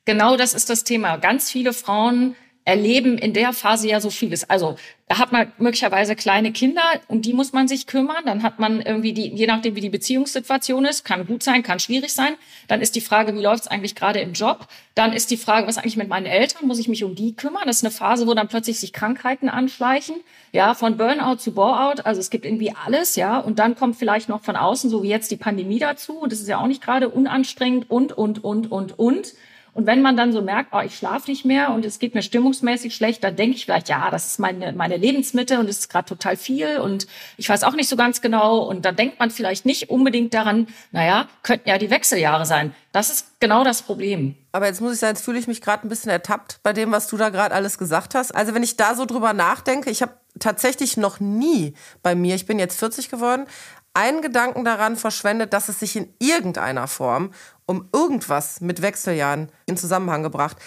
Genau 0.05 0.37
das 0.37 0.53
ist 0.53 0.69
das 0.69 0.83
Thema. 0.83 1.17
Ganz 1.17 1.51
viele 1.51 1.73
Frauen 1.73 2.35
erleben 2.63 3.17
in 3.17 3.33
der 3.33 3.53
Phase 3.53 3.87
ja 3.87 3.99
so 3.99 4.09
vieles. 4.09 4.49
Also 4.49 4.75
da 5.07 5.17
hat 5.17 5.31
man 5.31 5.51
möglicherweise 5.57 6.15
kleine 6.15 6.51
Kinder, 6.53 6.81
um 7.07 7.21
die 7.21 7.33
muss 7.33 7.53
man 7.53 7.67
sich 7.67 7.87
kümmern. 7.87 8.23
Dann 8.25 8.43
hat 8.43 8.59
man 8.59 8.81
irgendwie 8.81 9.13
die, 9.13 9.29
je 9.29 9.47
nachdem 9.47 9.75
wie 9.75 9.81
die 9.81 9.89
Beziehungssituation 9.89 10.85
ist, 10.85 11.03
kann 11.03 11.25
gut 11.25 11.43
sein, 11.43 11.63
kann 11.63 11.79
schwierig 11.79 12.13
sein. 12.13 12.35
Dann 12.67 12.81
ist 12.81 12.95
die 12.95 13.01
Frage, 13.01 13.35
wie 13.35 13.41
läuft 13.41 13.63
es 13.63 13.67
eigentlich 13.67 13.95
gerade 13.95 14.19
im 14.19 14.33
Job? 14.33 14.67
Dann 14.95 15.11
ist 15.11 15.31
die 15.31 15.37
Frage, 15.37 15.67
was 15.67 15.77
eigentlich 15.77 15.97
mit 15.97 16.07
meinen 16.07 16.27
Eltern? 16.27 16.67
Muss 16.67 16.79
ich 16.79 16.87
mich 16.87 17.03
um 17.03 17.15
die 17.15 17.35
kümmern? 17.35 17.63
Das 17.65 17.77
ist 17.77 17.83
eine 17.83 17.91
Phase, 17.91 18.27
wo 18.27 18.33
dann 18.35 18.47
plötzlich 18.47 18.79
sich 18.79 18.93
Krankheiten 18.93 19.49
anschleichen. 19.49 20.15
Ja, 20.53 20.75
von 20.75 20.97
Burnout 20.97 21.37
zu 21.37 21.53
Boreout. 21.53 22.01
Also 22.03 22.21
es 22.21 22.29
gibt 22.29 22.45
irgendwie 22.45 22.73
alles, 22.85 23.15
ja. 23.15 23.39
Und 23.39 23.59
dann 23.59 23.75
kommt 23.75 23.97
vielleicht 23.97 24.29
noch 24.29 24.43
von 24.43 24.55
außen, 24.55 24.89
so 24.89 25.03
wie 25.03 25.09
jetzt 25.09 25.31
die 25.31 25.37
Pandemie 25.37 25.79
dazu. 25.79 26.25
Das 26.29 26.39
ist 26.39 26.47
ja 26.47 26.59
auch 26.59 26.67
nicht 26.67 26.81
gerade 26.81 27.09
unanstrengend 27.09 27.89
und, 27.89 28.13
und, 28.13 28.43
und, 28.43 28.71
und, 28.71 28.97
und. 28.99 29.33
Und 29.73 29.85
wenn 29.85 30.01
man 30.01 30.17
dann 30.17 30.33
so 30.33 30.41
merkt, 30.41 30.73
oh, 30.73 30.81
ich 30.81 30.97
schlafe 30.97 31.29
nicht 31.29 31.45
mehr 31.45 31.71
und 31.71 31.85
es 31.85 31.99
geht 31.99 32.13
mir 32.13 32.21
stimmungsmäßig 32.21 32.93
schlecht, 32.93 33.23
dann 33.23 33.37
denke 33.37 33.55
ich 33.55 33.65
vielleicht, 33.65 33.87
ja, 33.87 34.11
das 34.11 34.27
ist 34.27 34.39
meine, 34.39 34.73
meine 34.73 34.97
Lebensmittel 34.97 35.59
und 35.59 35.69
es 35.69 35.79
ist 35.79 35.89
gerade 35.89 36.09
total 36.09 36.35
viel 36.35 36.79
und 36.79 37.07
ich 37.37 37.47
weiß 37.47 37.63
auch 37.63 37.73
nicht 37.73 37.87
so 37.87 37.95
ganz 37.95 38.21
genau. 38.21 38.59
Und 38.59 38.83
dann 38.83 38.97
denkt 38.97 39.19
man 39.19 39.31
vielleicht 39.31 39.65
nicht 39.65 39.89
unbedingt 39.89 40.33
daran, 40.33 40.67
naja, 40.91 41.27
könnten 41.43 41.69
ja 41.69 41.77
die 41.77 41.89
Wechseljahre 41.89 42.45
sein. 42.45 42.75
Das 42.91 43.09
ist 43.09 43.39
genau 43.39 43.63
das 43.63 43.81
Problem. 43.81 44.35
Aber 44.51 44.65
jetzt 44.67 44.81
muss 44.81 44.93
ich 44.93 44.99
sagen, 44.99 45.15
jetzt 45.15 45.23
fühle 45.23 45.39
ich 45.39 45.47
mich 45.47 45.61
gerade 45.61 45.87
ein 45.87 45.89
bisschen 45.89 46.11
ertappt 46.11 46.59
bei 46.63 46.73
dem, 46.73 46.91
was 46.91 47.07
du 47.07 47.15
da 47.15 47.29
gerade 47.29 47.55
alles 47.55 47.77
gesagt 47.77 48.15
hast. 48.15 48.35
Also 48.35 48.53
wenn 48.53 48.63
ich 48.63 48.75
da 48.75 48.95
so 48.95 49.05
drüber 49.05 49.31
nachdenke, 49.31 49.89
ich 49.89 50.01
habe 50.01 50.13
tatsächlich 50.39 50.97
noch 50.97 51.21
nie 51.21 51.73
bei 52.03 52.15
mir, 52.15 52.35
ich 52.35 52.45
bin 52.45 52.59
jetzt 52.59 52.77
40 52.77 53.09
geworden, 53.09 53.45
einen 53.93 54.21
Gedanken 54.21 54.63
daran 54.63 54.95
verschwendet, 54.95 55.53
dass 55.53 55.69
es 55.69 55.79
sich 55.79 55.95
in 55.95 56.13
irgendeiner 56.19 56.87
Form 56.87 57.33
um 57.65 57.89
irgendwas 57.93 58.61
mit 58.61 58.81
Wechseljahren 58.81 59.49
in 59.65 59.77
Zusammenhang 59.77 60.23
gebracht. 60.23 60.57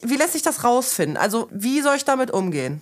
Wie 0.00 0.16
lässt 0.16 0.32
sich 0.32 0.42
das 0.42 0.64
rausfinden? 0.64 1.16
Also 1.16 1.48
wie 1.52 1.80
soll 1.80 1.96
ich 1.96 2.04
damit 2.04 2.30
umgehen? 2.30 2.80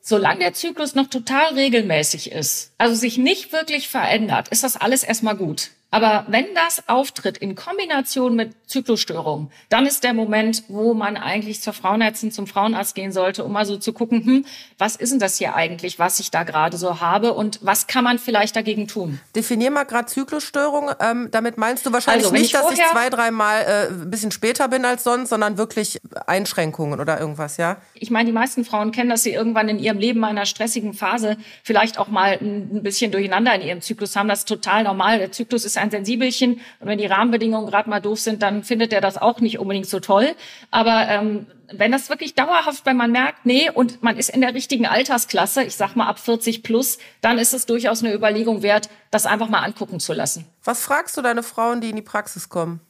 solange 0.00 0.40
der 0.40 0.54
Zyklus 0.54 0.94
noch 0.94 1.08
total 1.08 1.54
regelmäßig 1.54 2.32
ist, 2.32 2.72
also 2.78 2.94
sich 2.94 3.18
nicht 3.18 3.52
wirklich 3.52 3.88
verändert, 3.88 4.48
ist 4.48 4.64
das 4.64 4.76
alles 4.76 5.02
erstmal 5.02 5.36
gut. 5.36 5.70
Aber 5.90 6.24
wenn 6.28 6.46
das 6.54 6.88
auftritt 6.88 7.38
in 7.38 7.54
Kombination 7.54 8.36
mit 8.36 8.54
Zyklusstörungen, 8.66 9.50
dann 9.68 9.86
ist 9.86 10.04
der 10.04 10.14
Moment, 10.14 10.62
wo 10.68 10.94
man 10.94 11.16
eigentlich 11.16 11.60
zur 11.60 11.72
Frauenärztin, 11.72 12.30
zum 12.30 12.46
Frauenarzt 12.46 12.94
gehen 12.94 13.10
sollte, 13.10 13.44
um 13.44 13.52
mal 13.52 13.66
so 13.66 13.76
zu 13.76 13.92
gucken, 13.92 14.24
hm, 14.24 14.44
was 14.78 14.94
ist 14.94 15.10
denn 15.10 15.18
das 15.18 15.38
hier 15.38 15.56
eigentlich, 15.56 15.98
was 15.98 16.20
ich 16.20 16.30
da 16.30 16.44
gerade 16.44 16.76
so 16.76 17.00
habe 17.00 17.32
und 17.34 17.58
was 17.62 17.88
kann 17.88 18.04
man 18.04 18.18
vielleicht 18.18 18.54
dagegen 18.54 18.86
tun? 18.86 19.20
Definier 19.34 19.70
mal 19.70 19.84
gerade 19.84 20.06
Zyklusstörung. 20.06 20.90
Ähm, 21.00 21.28
damit 21.32 21.58
meinst 21.58 21.84
du 21.86 21.92
wahrscheinlich 21.92 22.26
also, 22.26 22.36
nicht, 22.36 22.46
ich 22.46 22.52
dass 22.52 22.70
ich 22.70 22.80
zwei, 22.92 23.10
dreimal 23.10 23.62
äh, 23.62 23.86
ein 23.88 24.10
bisschen 24.10 24.30
später 24.30 24.68
bin 24.68 24.84
als 24.84 25.02
sonst, 25.02 25.30
sondern 25.30 25.58
wirklich 25.58 25.98
Einschränkungen 26.26 27.00
oder 27.00 27.18
irgendwas, 27.18 27.56
ja? 27.56 27.78
Ich 27.94 28.10
meine, 28.10 28.26
die 28.26 28.32
meisten 28.32 28.64
Frauen 28.64 28.92
kennen, 28.92 29.10
dass 29.10 29.24
sie 29.24 29.32
irgendwann 29.32 29.68
in 29.68 29.78
ihrem 29.78 29.98
Leben 29.98 30.22
einer 30.24 30.46
stressigen 30.46 30.94
Phase 30.94 31.36
vielleicht 31.64 31.98
auch 31.98 32.08
mal 32.08 32.38
ein 32.40 32.82
bisschen 32.82 33.10
durcheinander 33.10 33.54
in 33.54 33.62
ihrem 33.62 33.80
Zyklus 33.80 34.14
haben. 34.14 34.28
Das 34.28 34.40
ist 34.40 34.48
total 34.48 34.84
normal. 34.84 35.18
Der 35.18 35.32
Zyklus 35.32 35.64
ist 35.64 35.79
ein 35.80 35.90
Sensibelchen 35.90 36.60
und 36.80 36.86
wenn 36.86 36.98
die 36.98 37.06
Rahmenbedingungen 37.06 37.68
gerade 37.68 37.90
mal 37.90 38.00
doof 38.00 38.20
sind, 38.20 38.42
dann 38.42 38.62
findet 38.62 38.92
er 38.92 39.00
das 39.00 39.18
auch 39.18 39.40
nicht 39.40 39.58
unbedingt 39.58 39.86
so 39.86 40.00
toll. 40.00 40.34
Aber 40.70 41.08
ähm, 41.08 41.46
wenn 41.72 41.92
das 41.92 42.08
wirklich 42.08 42.34
dauerhaft, 42.34 42.86
wenn 42.86 42.96
man 42.96 43.12
merkt, 43.12 43.46
nee, 43.46 43.70
und 43.70 44.02
man 44.02 44.16
ist 44.16 44.30
in 44.30 44.40
der 44.40 44.54
richtigen 44.54 44.86
Altersklasse, 44.86 45.62
ich 45.62 45.76
sag 45.76 45.94
mal 45.96 46.06
ab 46.06 46.18
40 46.18 46.62
plus, 46.62 46.98
dann 47.20 47.38
ist 47.38 47.54
es 47.54 47.66
durchaus 47.66 48.02
eine 48.02 48.14
Überlegung 48.14 48.62
wert, 48.62 48.88
das 49.10 49.26
einfach 49.26 49.48
mal 49.48 49.60
angucken 49.60 50.00
zu 50.00 50.12
lassen. 50.12 50.46
Was 50.64 50.82
fragst 50.82 51.16
du 51.16 51.22
deine 51.22 51.42
Frauen, 51.42 51.80
die 51.80 51.90
in 51.90 51.96
die 51.96 52.02
Praxis 52.02 52.48
kommen? 52.48 52.80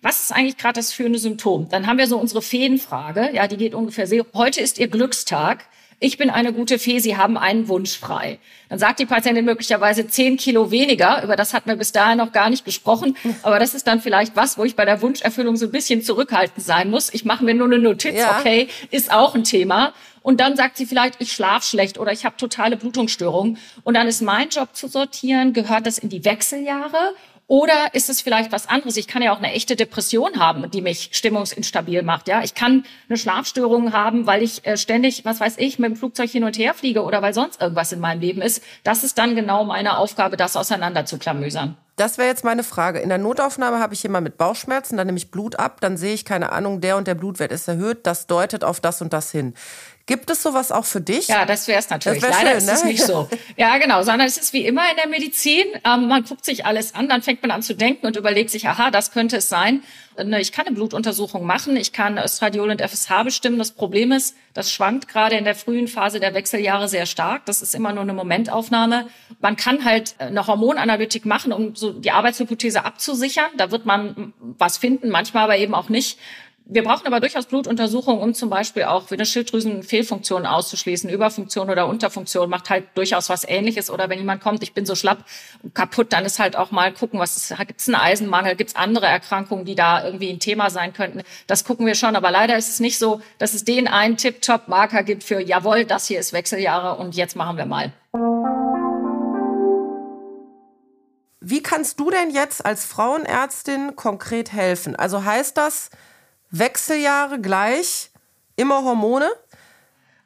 Was 0.00 0.20
ist 0.20 0.32
eigentlich 0.32 0.56
gerade 0.56 0.80
das 0.80 0.92
führende 0.92 1.18
Symptom? 1.18 1.68
Dann 1.68 1.86
haben 1.86 1.98
wir 1.98 2.08
so 2.08 2.18
unsere 2.18 2.42
Feenfrage, 2.42 3.30
ja, 3.32 3.46
die 3.46 3.56
geht 3.56 3.74
ungefähr 3.74 4.06
so, 4.06 4.26
heute 4.34 4.60
ist 4.60 4.78
ihr 4.78 4.88
Glückstag 4.88 5.66
ich 6.02 6.18
bin 6.18 6.30
eine 6.30 6.52
gute 6.52 6.80
Fee, 6.80 6.98
Sie 6.98 7.16
haben 7.16 7.38
einen 7.38 7.68
Wunsch 7.68 7.96
frei. 7.96 8.40
Dann 8.68 8.78
sagt 8.80 8.98
die 8.98 9.06
Patientin 9.06 9.44
möglicherweise 9.44 10.08
zehn 10.08 10.36
Kilo 10.36 10.72
weniger. 10.72 11.22
Über 11.22 11.36
das 11.36 11.54
hatten 11.54 11.68
wir 11.68 11.76
bis 11.76 11.92
dahin 11.92 12.18
noch 12.18 12.32
gar 12.32 12.50
nicht 12.50 12.64
gesprochen. 12.64 13.16
Aber 13.42 13.60
das 13.60 13.72
ist 13.72 13.86
dann 13.86 14.00
vielleicht 14.00 14.34
was, 14.34 14.58
wo 14.58 14.64
ich 14.64 14.74
bei 14.74 14.84
der 14.84 15.00
Wunscherfüllung 15.00 15.56
so 15.56 15.66
ein 15.66 15.70
bisschen 15.70 16.02
zurückhaltend 16.02 16.64
sein 16.64 16.90
muss. 16.90 17.14
Ich 17.14 17.24
mache 17.24 17.44
mir 17.44 17.54
nur 17.54 17.68
eine 17.68 17.78
Notiz, 17.78 18.18
ja. 18.18 18.38
okay, 18.38 18.68
ist 18.90 19.12
auch 19.12 19.36
ein 19.36 19.44
Thema. 19.44 19.92
Und 20.22 20.40
dann 20.40 20.56
sagt 20.56 20.76
sie 20.76 20.86
vielleicht, 20.86 21.20
ich 21.20 21.32
schlaf 21.32 21.64
schlecht 21.64 21.98
oder 21.98 22.12
ich 22.12 22.24
habe 22.24 22.36
totale 22.36 22.76
Blutungsstörungen. 22.76 23.58
Und 23.84 23.94
dann 23.94 24.08
ist 24.08 24.22
mein 24.22 24.48
Job 24.48 24.74
zu 24.74 24.88
sortieren, 24.88 25.52
gehört 25.52 25.86
das 25.86 25.98
in 25.98 26.08
die 26.08 26.24
Wechseljahre 26.24 27.14
oder 27.52 27.92
ist 27.92 28.08
es 28.08 28.22
vielleicht 28.22 28.50
was 28.50 28.66
anderes? 28.66 28.96
Ich 28.96 29.06
kann 29.06 29.20
ja 29.20 29.30
auch 29.30 29.36
eine 29.36 29.52
echte 29.52 29.76
Depression 29.76 30.38
haben, 30.38 30.70
die 30.70 30.80
mich 30.80 31.10
stimmungsinstabil 31.12 32.02
macht. 32.02 32.26
Ja, 32.26 32.42
ich 32.42 32.54
kann 32.54 32.86
eine 33.10 33.18
Schlafstörung 33.18 33.92
haben, 33.92 34.26
weil 34.26 34.42
ich 34.42 34.64
äh, 34.64 34.78
ständig, 34.78 35.26
was 35.26 35.38
weiß 35.38 35.56
ich, 35.58 35.78
mit 35.78 35.90
dem 35.90 35.96
Flugzeug 35.96 36.30
hin 36.30 36.44
und 36.44 36.56
her 36.56 36.72
fliege 36.72 37.02
oder 37.02 37.20
weil 37.20 37.34
sonst 37.34 37.60
irgendwas 37.60 37.92
in 37.92 38.00
meinem 38.00 38.22
Leben 38.22 38.40
ist. 38.40 38.64
Das 38.84 39.04
ist 39.04 39.18
dann 39.18 39.36
genau 39.36 39.64
meine 39.64 39.98
Aufgabe, 39.98 40.38
das 40.38 40.56
auseinander 40.56 41.04
zu 41.04 41.18
klamüsern. 41.18 41.76
Das 41.96 42.16
wäre 42.16 42.28
jetzt 42.28 42.42
meine 42.42 42.64
Frage. 42.64 43.00
In 43.00 43.10
der 43.10 43.18
Notaufnahme 43.18 43.78
habe 43.78 43.92
ich 43.92 44.02
jemanden 44.02 44.24
mit 44.24 44.38
Bauchschmerzen, 44.38 44.96
dann 44.96 45.06
nehme 45.06 45.18
ich 45.18 45.30
Blut 45.30 45.58
ab, 45.58 45.82
dann 45.82 45.98
sehe 45.98 46.14
ich, 46.14 46.24
keine 46.24 46.50
Ahnung, 46.50 46.80
der 46.80 46.96
und 46.96 47.06
der 47.06 47.14
Blutwert 47.14 47.52
ist 47.52 47.68
erhöht, 47.68 48.06
das 48.06 48.26
deutet 48.26 48.64
auf 48.64 48.80
das 48.80 49.02
und 49.02 49.12
das 49.12 49.30
hin. 49.30 49.52
Gibt 50.06 50.30
es 50.30 50.42
sowas 50.42 50.72
auch 50.72 50.84
für 50.84 51.00
dich? 51.00 51.28
Ja, 51.28 51.46
das 51.46 51.68
wäre 51.68 51.78
es 51.78 51.88
natürlich. 51.88 52.22
Wär 52.22 52.30
Leider 52.30 52.50
schön, 52.50 52.58
ist 52.58 52.72
es 52.72 52.82
ne? 52.82 52.90
nicht 52.90 53.02
so. 53.02 53.28
Ja, 53.56 53.78
genau, 53.78 54.02
sondern 54.02 54.26
es 54.26 54.36
ist 54.36 54.52
wie 54.52 54.66
immer 54.66 54.82
in 54.90 54.96
der 54.96 55.08
Medizin. 55.08 55.64
Ähm, 55.84 56.08
man 56.08 56.24
guckt 56.24 56.44
sich 56.44 56.66
alles 56.66 56.94
an, 56.94 57.08
dann 57.08 57.22
fängt 57.22 57.42
man 57.42 57.52
an 57.52 57.62
zu 57.62 57.74
denken 57.74 58.06
und 58.06 58.16
überlegt 58.16 58.50
sich, 58.50 58.66
aha, 58.66 58.90
das 58.90 59.12
könnte 59.12 59.36
es 59.36 59.48
sein. 59.48 59.82
Ne, 60.22 60.40
ich 60.40 60.52
kann 60.52 60.66
eine 60.66 60.74
Blutuntersuchung 60.74 61.46
machen, 61.46 61.76
ich 61.76 61.92
kann 61.92 62.18
Östradiol 62.18 62.70
und 62.70 62.82
FSH 62.82 63.22
bestimmen. 63.22 63.58
Das 63.58 63.70
Problem 63.70 64.12
ist, 64.12 64.36
das 64.52 64.70
schwankt 64.70 65.08
gerade 65.08 65.36
in 65.36 65.44
der 65.44 65.54
frühen 65.54 65.88
Phase 65.88 66.20
der 66.20 66.34
Wechseljahre 66.34 66.88
sehr 66.88 67.06
stark. 67.06 67.46
Das 67.46 67.62
ist 67.62 67.74
immer 67.74 67.92
nur 67.92 68.02
eine 68.02 68.12
Momentaufnahme. 68.12 69.06
Man 69.40 69.56
kann 69.56 69.84
halt 69.84 70.16
eine 70.18 70.46
Hormonanalytik 70.46 71.24
machen, 71.24 71.52
um 71.52 71.74
so 71.74 71.92
die 71.92 72.10
Arbeitshypothese 72.10 72.84
abzusichern. 72.84 73.50
Da 73.56 73.70
wird 73.70 73.86
man 73.86 74.34
was 74.40 74.76
finden, 74.76 75.08
manchmal 75.08 75.44
aber 75.44 75.56
eben 75.56 75.74
auch 75.74 75.88
nicht. 75.88 76.18
Wir 76.64 76.84
brauchen 76.84 77.06
aber 77.06 77.18
durchaus 77.20 77.46
Blutuntersuchungen, 77.46 78.22
um 78.22 78.34
zum 78.34 78.48
Beispiel 78.48 78.84
auch 78.84 79.10
eine 79.10 79.26
Schilddrüsenfehlfunktion 79.26 80.46
auszuschließen. 80.46 81.10
Überfunktion 81.10 81.68
oder 81.70 81.86
Unterfunktion 81.86 82.48
macht 82.48 82.70
halt 82.70 82.84
durchaus 82.94 83.28
was 83.28 83.44
Ähnliches. 83.44 83.90
Oder 83.90 84.08
wenn 84.08 84.18
jemand 84.18 84.42
kommt, 84.42 84.62
ich 84.62 84.72
bin 84.72 84.86
so 84.86 84.94
schlapp 84.94 85.24
und 85.62 85.74
kaputt, 85.74 86.12
dann 86.12 86.24
ist 86.24 86.38
halt 86.38 86.56
auch 86.56 86.70
mal 86.70 86.92
gucken, 86.92 87.18
was 87.18 87.52
gibt 87.66 87.80
es 87.80 87.88
einen 87.88 87.96
Eisenmangel, 87.96 88.54
gibt 88.54 88.70
es 88.70 88.76
andere 88.76 89.06
Erkrankungen, 89.06 89.64
die 89.64 89.74
da 89.74 90.04
irgendwie 90.04 90.30
ein 90.30 90.38
Thema 90.38 90.70
sein 90.70 90.92
könnten. 90.92 91.22
Das 91.46 91.64
gucken 91.64 91.84
wir 91.84 91.96
schon. 91.96 92.16
Aber 92.16 92.30
leider 92.30 92.56
ist 92.56 92.68
es 92.68 92.80
nicht 92.80 92.98
so, 92.98 93.20
dass 93.38 93.54
es 93.54 93.64
den 93.64 93.88
einen 93.88 94.16
Tip-Top-Marker 94.16 95.02
gibt 95.02 95.24
für, 95.24 95.40
jawohl, 95.40 95.84
das 95.84 96.06
hier 96.06 96.20
ist 96.20 96.32
Wechseljahre 96.32 96.96
und 96.96 97.16
jetzt 97.16 97.34
machen 97.34 97.56
wir 97.56 97.66
mal. 97.66 97.92
Wie 101.40 101.60
kannst 101.60 101.98
du 101.98 102.08
denn 102.08 102.30
jetzt 102.30 102.64
als 102.64 102.84
Frauenärztin 102.84 103.96
konkret 103.96 104.52
helfen? 104.52 104.94
Also 104.94 105.24
heißt 105.24 105.56
das, 105.56 105.90
Wechseljahre 106.52 107.40
gleich, 107.40 108.10
immer 108.56 108.84
Hormone? 108.84 109.30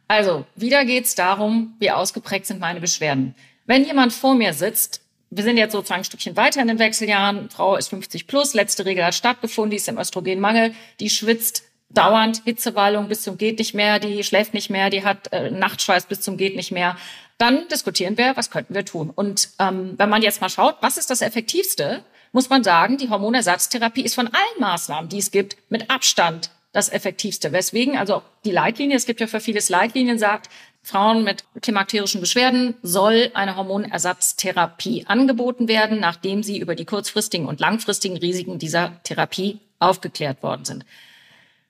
Also, 0.09 0.45
wieder 0.57 0.85
geht's 0.85 1.15
darum, 1.15 1.75
wie 1.79 1.91
ausgeprägt 1.91 2.47
sind 2.47 2.61
meine 2.61 2.81
Beschwerden. 2.81 3.35
Wenn 3.65 3.85
jemand 3.85 4.13
vor 4.13 4.35
mir 4.35 4.53
sitzt, 4.53 5.01
wir 5.31 5.45
sind 5.45 5.57
jetzt 5.57 5.73
sozusagen 5.73 6.01
ein 6.01 6.05
Stückchen 6.05 6.37
weiter 6.37 6.61
in 6.61 6.69
den 6.69 6.79
Wechseljahren, 6.79 7.49
Frau 7.51 7.77
ist 7.77 7.89
50 7.89 8.27
plus, 8.27 8.55
letzte 8.55 8.85
Regel 8.85 9.05
hat 9.05 9.15
stattgefunden, 9.15 9.71
die 9.71 9.77
ist 9.77 9.89
im 9.89 9.99
Östrogenmangel, 9.99 10.75
die 11.01 11.11
schwitzt 11.11 11.63
dauernd, 11.91 12.43
Hitzewallung 12.45 13.09
bis 13.09 13.23
zum 13.23 13.39
geht 13.39 13.59
nicht 13.59 13.75
mehr, 13.75 14.01
die 14.01 14.23
schläft 14.25 14.53
nicht 14.53 14.71
mehr, 14.71 14.91
die 14.91 15.05
hat 15.05 15.33
äh, 15.33 15.51
Nachtschweiß 15.51 16.07
bis 16.07 16.21
zum 16.21 16.37
geht 16.37 16.57
nicht 16.57 16.73
mehr. 16.73 16.97
Dann 17.39 17.69
diskutieren 17.69 18.19
wir, 18.19 18.37
was 18.37 18.51
könnten 18.51 18.75
wir 18.75 18.85
tun. 18.85 19.11
Und 19.15 19.51
ähm, 19.61 19.95
wenn 19.97 20.09
man 20.09 20.23
jetzt 20.23 20.41
mal 20.41 20.49
schaut, 20.49 20.77
was 20.81 20.97
ist 20.97 21.11
das 21.11 21.23
Effektivste, 21.23 22.05
muss 22.37 22.51
man 22.51 22.63
sagen, 22.63 22.99
die 22.99 23.09
Hormonersatztherapie 23.09 24.03
ist 24.03 24.15
von 24.15 24.27
allen 24.27 24.61
Maßnahmen, 24.61 25.09
die 25.09 25.17
es 25.17 25.31
gibt, 25.31 25.57
mit 25.71 25.91
Abstand 25.91 26.51
das 26.75 26.91
effektivste. 26.91 27.51
Weswegen 27.51 27.97
also 27.97 28.21
die 28.45 28.51
Leitlinie, 28.51 28.95
es 28.95 29.07
gibt 29.07 29.21
ja 29.21 29.27
für 29.27 29.41
vieles 29.41 29.71
Leitlinien, 29.71 30.19
sagt, 30.19 30.51
Frauen 30.83 31.25
mit 31.25 31.45
klimakterischen 31.63 32.21
Beschwerden 32.21 32.75
soll 32.83 33.31
eine 33.33 33.57
Hormonersatztherapie 33.57 35.07
angeboten 35.07 35.67
werden, 35.67 35.99
nachdem 35.99 36.43
sie 36.43 36.59
über 36.59 36.75
die 36.75 36.85
kurzfristigen 36.85 37.47
und 37.49 37.59
langfristigen 37.59 38.19
Risiken 38.19 38.59
dieser 38.59 39.03
Therapie 39.03 39.59
aufgeklärt 39.79 40.43
worden 40.43 40.67
sind. 40.67 40.85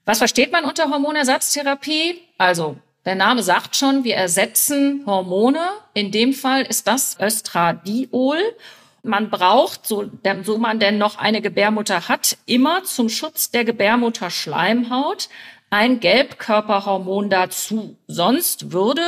Was 0.05 0.19
versteht 0.19 0.51
man 0.51 0.65
unter 0.65 0.91
Hormonersatztherapie? 0.91 2.19
Also 2.39 2.77
der 3.05 3.15
Name 3.15 3.45
sagt 3.45 3.77
schon, 3.77 4.03
wir 4.03 4.17
ersetzen 4.17 5.05
Hormone. 5.07 5.65
In 5.95 6.11
dem 6.11 6.33
Fall 6.33 6.63
ist 6.63 6.89
das 6.89 7.17
Östradiol 7.21 8.41
man 9.07 9.31
braucht, 9.31 9.87
so, 9.87 10.11
so 10.43 10.59
man 10.59 10.79
denn 10.79 10.99
noch 10.99 11.19
eine 11.19 11.41
Gebärmutter 11.41 12.09
hat, 12.09 12.37
immer 12.47 12.85
zum 12.85 13.09
Schutz 13.09 13.51
der 13.51 13.65
Gebärmutterschleimhaut 13.65 15.29
ein 15.71 16.01
Gelbkörperhormon 16.01 17.31
dazu. 17.31 17.97
Sonst 18.07 18.73
würde 18.73 19.03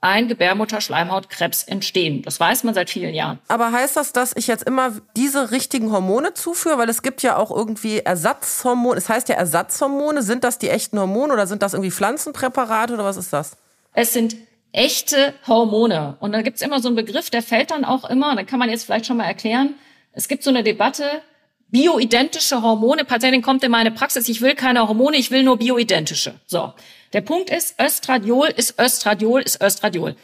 ein 0.00 0.28
Gebärmutterschleimhautkrebs 0.28 1.62
entstehen. 1.64 2.22
Das 2.22 2.38
weiß 2.38 2.64
man 2.64 2.74
seit 2.74 2.90
vielen 2.90 3.14
Jahren. 3.14 3.38
Aber 3.48 3.72
heißt 3.72 3.96
das, 3.96 4.12
dass 4.12 4.36
ich 4.36 4.46
jetzt 4.46 4.64
immer 4.64 4.92
diese 5.16 5.50
richtigen 5.50 5.90
Hormone 5.90 6.34
zuführe? 6.34 6.76
Weil 6.76 6.90
es 6.90 7.00
gibt 7.00 7.22
ja 7.22 7.38
auch 7.38 7.50
irgendwie 7.50 8.00
Ersatzhormone. 8.00 8.98
Es 8.98 9.08
heißt 9.08 9.30
ja 9.30 9.36
Ersatzhormone. 9.36 10.22
Sind 10.22 10.44
das 10.44 10.58
die 10.58 10.68
echten 10.68 10.98
Hormone 10.98 11.32
oder 11.32 11.46
sind 11.46 11.62
das 11.62 11.72
irgendwie 11.72 11.90
Pflanzenpräparate 11.90 12.92
oder 12.92 13.04
was 13.04 13.16
ist 13.16 13.32
das? 13.32 13.56
Es 13.94 14.12
sind 14.12 14.36
echte 14.74 15.34
Hormone. 15.46 16.16
Und 16.20 16.32
da 16.32 16.42
gibt's 16.42 16.60
immer 16.60 16.80
so 16.80 16.88
einen 16.88 16.96
Begriff, 16.96 17.30
der 17.30 17.42
fällt 17.42 17.70
dann 17.70 17.84
auch 17.84 18.08
immer, 18.10 18.34
da 18.36 18.42
kann 18.42 18.58
man 18.58 18.68
jetzt 18.68 18.84
vielleicht 18.84 19.06
schon 19.06 19.16
mal 19.16 19.24
erklären. 19.24 19.74
Es 20.12 20.28
gibt 20.28 20.42
so 20.42 20.50
eine 20.50 20.62
Debatte, 20.62 21.22
bioidentische 21.68 22.60
Hormone. 22.60 23.04
Patientin 23.04 23.42
kommt 23.42 23.64
in 23.64 23.70
meine 23.70 23.90
Praxis, 23.90 24.28
ich 24.28 24.40
will 24.40 24.54
keine 24.54 24.86
Hormone, 24.86 25.16
ich 25.16 25.30
will 25.30 25.42
nur 25.42 25.58
bioidentische. 25.58 26.34
So. 26.46 26.72
Der 27.12 27.20
Punkt 27.20 27.50
ist, 27.50 27.80
Östradiol 27.80 28.48
ist 28.48 28.78
Östradiol 28.78 29.42
ist 29.42 29.62
Östradiol. 29.62 30.16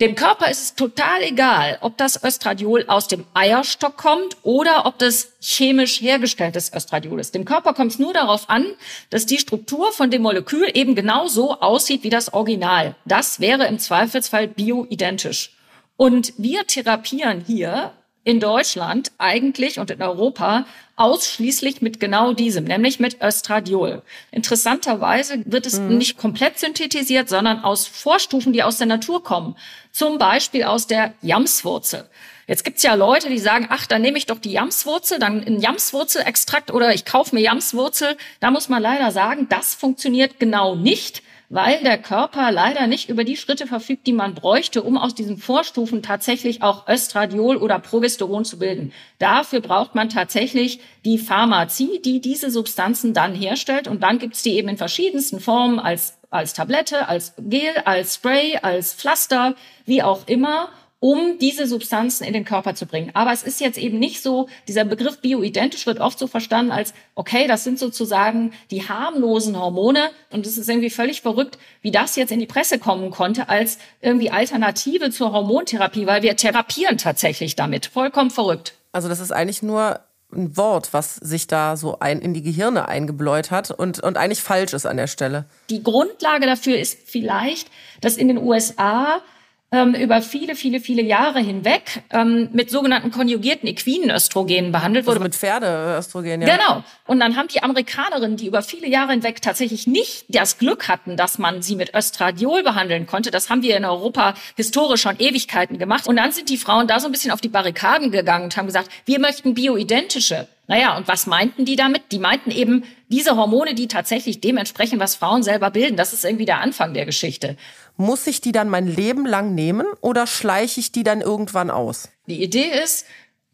Dem 0.00 0.14
Körper 0.14 0.48
ist 0.48 0.62
es 0.62 0.74
total 0.76 1.22
egal, 1.22 1.78
ob 1.80 1.96
das 1.96 2.22
Östradiol 2.22 2.84
aus 2.86 3.08
dem 3.08 3.24
Eierstock 3.34 3.96
kommt 3.96 4.36
oder 4.44 4.86
ob 4.86 4.96
das 4.98 5.32
chemisch 5.40 6.00
hergestelltes 6.00 6.72
Östradiol 6.72 7.18
ist. 7.18 7.34
Dem 7.34 7.44
Körper 7.44 7.74
kommt 7.74 7.90
es 7.90 7.98
nur 7.98 8.12
darauf 8.12 8.48
an, 8.48 8.64
dass 9.10 9.26
die 9.26 9.38
Struktur 9.38 9.90
von 9.90 10.12
dem 10.12 10.22
Molekül 10.22 10.70
eben 10.72 10.94
genau 10.94 11.26
so 11.26 11.60
aussieht 11.60 12.04
wie 12.04 12.10
das 12.10 12.32
Original. 12.32 12.94
Das 13.06 13.40
wäre 13.40 13.66
im 13.66 13.80
Zweifelsfall 13.80 14.46
bioidentisch. 14.46 15.56
Und 15.96 16.32
wir 16.36 16.64
therapieren 16.64 17.42
hier 17.44 17.90
in 18.24 18.40
Deutschland 18.40 19.12
eigentlich 19.18 19.78
und 19.78 19.90
in 19.90 20.02
Europa 20.02 20.66
ausschließlich 20.96 21.80
mit 21.80 22.00
genau 22.00 22.32
diesem, 22.32 22.64
nämlich 22.64 22.98
mit 22.98 23.22
Östradiol. 23.22 24.02
Interessanterweise 24.32 25.42
wird 25.44 25.64
es 25.64 25.78
mhm. 25.78 25.96
nicht 25.96 26.18
komplett 26.18 26.58
synthetisiert, 26.58 27.28
sondern 27.28 27.60
aus 27.60 27.86
Vorstufen, 27.86 28.52
die 28.52 28.62
aus 28.62 28.78
der 28.78 28.88
Natur 28.88 29.22
kommen. 29.22 29.56
Zum 29.92 30.18
Beispiel 30.18 30.64
aus 30.64 30.86
der 30.86 31.14
Jamswurzel. 31.22 32.08
Jetzt 32.48 32.64
gibt's 32.64 32.82
ja 32.82 32.94
Leute, 32.94 33.28
die 33.28 33.38
sagen, 33.38 33.68
ach, 33.70 33.86
dann 33.86 34.02
nehme 34.02 34.18
ich 34.18 34.26
doch 34.26 34.38
die 34.38 34.52
Jamswurzel, 34.52 35.18
dann 35.18 35.44
ein 35.44 35.60
Jamswurzelextrakt 35.60 36.72
oder 36.72 36.94
ich 36.94 37.04
kaufe 37.04 37.34
mir 37.34 37.42
Jamswurzel. 37.42 38.16
Da 38.40 38.50
muss 38.50 38.68
man 38.68 38.82
leider 38.82 39.12
sagen, 39.12 39.48
das 39.48 39.74
funktioniert 39.74 40.40
genau 40.40 40.74
nicht 40.74 41.22
weil 41.48 41.82
der 41.82 41.98
Körper 41.98 42.52
leider 42.52 42.86
nicht 42.86 43.08
über 43.08 43.24
die 43.24 43.36
Schritte 43.36 43.66
verfügt, 43.66 44.06
die 44.06 44.12
man 44.12 44.34
bräuchte, 44.34 44.82
um 44.82 44.98
aus 44.98 45.14
diesen 45.14 45.38
Vorstufen 45.38 46.02
tatsächlich 46.02 46.62
auch 46.62 46.86
Östradiol 46.88 47.56
oder 47.56 47.78
Progesteron 47.78 48.44
zu 48.44 48.58
bilden. 48.58 48.92
Dafür 49.18 49.60
braucht 49.60 49.94
man 49.94 50.08
tatsächlich 50.08 50.80
die 51.04 51.18
Pharmazie, 51.18 52.00
die 52.04 52.20
diese 52.20 52.50
Substanzen 52.50 53.14
dann 53.14 53.34
herstellt. 53.34 53.88
Und 53.88 54.02
dann 54.02 54.18
gibt's 54.18 54.42
die 54.42 54.56
eben 54.56 54.68
in 54.68 54.76
verschiedensten 54.76 55.40
Formen 55.40 55.78
als 55.78 56.18
als 56.30 56.52
Tablette, 56.52 57.08
als 57.08 57.32
Gel, 57.38 57.74
als 57.86 58.16
Spray, 58.16 58.58
als 58.60 58.92
Pflaster, 58.92 59.54
wie 59.86 60.02
auch 60.02 60.26
immer 60.26 60.68
um 61.00 61.38
diese 61.38 61.66
Substanzen 61.66 62.24
in 62.24 62.32
den 62.32 62.44
Körper 62.44 62.74
zu 62.74 62.86
bringen. 62.86 63.10
Aber 63.14 63.32
es 63.32 63.42
ist 63.42 63.60
jetzt 63.60 63.78
eben 63.78 63.98
nicht 63.98 64.22
so, 64.22 64.48
dieser 64.66 64.84
Begriff 64.84 65.20
bioidentisch 65.20 65.86
wird 65.86 66.00
oft 66.00 66.18
so 66.18 66.26
verstanden 66.26 66.72
als, 66.72 66.92
okay, 67.14 67.46
das 67.46 67.64
sind 67.64 67.78
sozusagen 67.78 68.52
die 68.70 68.88
harmlosen 68.88 69.58
Hormone 69.58 70.10
und 70.30 70.46
es 70.46 70.58
ist 70.58 70.68
irgendwie 70.68 70.90
völlig 70.90 71.22
verrückt, 71.22 71.58
wie 71.82 71.92
das 71.92 72.16
jetzt 72.16 72.32
in 72.32 72.40
die 72.40 72.46
Presse 72.46 72.78
kommen 72.78 73.10
konnte 73.10 73.48
als 73.48 73.78
irgendwie 74.00 74.30
Alternative 74.30 75.10
zur 75.10 75.32
Hormontherapie, 75.32 76.06
weil 76.06 76.22
wir 76.22 76.36
therapieren 76.36 76.98
tatsächlich 76.98 77.54
damit. 77.54 77.86
Vollkommen 77.86 78.30
verrückt. 78.30 78.74
Also 78.90 79.08
das 79.08 79.20
ist 79.20 79.32
eigentlich 79.32 79.62
nur 79.62 80.00
ein 80.32 80.56
Wort, 80.56 80.92
was 80.92 81.14
sich 81.14 81.46
da 81.46 81.76
so 81.76 82.00
ein, 82.00 82.20
in 82.20 82.34
die 82.34 82.42
Gehirne 82.42 82.88
eingebläut 82.88 83.50
hat 83.50 83.70
und, 83.70 84.00
und 84.00 84.16
eigentlich 84.16 84.42
falsch 84.42 84.74
ist 84.74 84.84
an 84.84 84.96
der 84.96 85.06
Stelle. 85.06 85.46
Die 85.70 85.82
Grundlage 85.82 86.46
dafür 86.46 86.78
ist 86.78 86.98
vielleicht, 87.06 87.68
dass 88.00 88.16
in 88.16 88.28
den 88.28 88.38
USA 88.38 89.22
ähm, 89.70 89.94
über 89.94 90.22
viele, 90.22 90.54
viele, 90.54 90.80
viele 90.80 91.02
Jahre 91.02 91.40
hinweg 91.40 92.02
ähm, 92.10 92.48
mit 92.52 92.70
sogenannten 92.70 93.10
konjugierten 93.10 93.68
equinen 93.68 94.10
Östrogenen 94.10 94.72
behandelt 94.72 95.06
wurde. 95.06 95.16
Also 95.16 95.24
mit 95.24 95.34
Pferdeöstrogen, 95.34 96.42
ja. 96.42 96.56
Genau. 96.56 96.84
Und 97.06 97.20
dann 97.20 97.36
haben 97.36 97.48
die 97.48 97.62
Amerikanerinnen, 97.62 98.38
die 98.38 98.46
über 98.46 98.62
viele 98.62 98.88
Jahre 98.88 99.12
hinweg 99.12 99.42
tatsächlich 99.42 99.86
nicht 99.86 100.24
das 100.28 100.58
Glück 100.58 100.88
hatten, 100.88 101.16
dass 101.16 101.38
man 101.38 101.60
sie 101.60 101.76
mit 101.76 101.94
Östradiol 101.94 102.62
behandeln 102.62 103.06
konnte, 103.06 103.30
das 103.30 103.50
haben 103.50 103.62
wir 103.62 103.76
in 103.76 103.84
Europa 103.84 104.34
historisch 104.56 105.02
schon 105.02 105.16
Ewigkeiten 105.18 105.78
gemacht. 105.78 106.06
Und 106.06 106.16
dann 106.16 106.32
sind 106.32 106.48
die 106.48 106.56
Frauen 106.56 106.86
da 106.86 106.98
so 106.98 107.06
ein 107.06 107.12
bisschen 107.12 107.30
auf 107.30 107.42
die 107.42 107.48
Barrikaden 107.48 108.10
gegangen 108.10 108.44
und 108.44 108.56
haben 108.56 108.66
gesagt, 108.66 108.90
wir 109.04 109.18
möchten 109.20 109.52
bioidentische 109.52 110.48
naja, 110.68 110.98
und 110.98 111.08
was 111.08 111.26
meinten 111.26 111.64
die 111.64 111.76
damit? 111.76 112.12
Die 112.12 112.18
meinten 112.18 112.50
eben 112.50 112.84
diese 113.08 113.36
Hormone, 113.36 113.74
die 113.74 113.88
tatsächlich 113.88 114.42
dementsprechend, 114.42 115.00
was 115.00 115.16
Frauen 115.16 115.42
selber 115.42 115.70
bilden. 115.70 115.96
Das 115.96 116.12
ist 116.12 116.26
irgendwie 116.26 116.44
der 116.44 116.60
Anfang 116.60 116.92
der 116.92 117.06
Geschichte. 117.06 117.56
Muss 117.96 118.26
ich 118.26 118.42
die 118.42 118.52
dann 118.52 118.68
mein 118.68 118.86
Leben 118.86 119.24
lang 119.24 119.54
nehmen 119.54 119.86
oder 120.02 120.26
schleiche 120.26 120.78
ich 120.78 120.92
die 120.92 121.04
dann 121.04 121.22
irgendwann 121.22 121.70
aus? 121.70 122.10
Die 122.26 122.42
Idee 122.42 122.70
ist, 122.84 123.06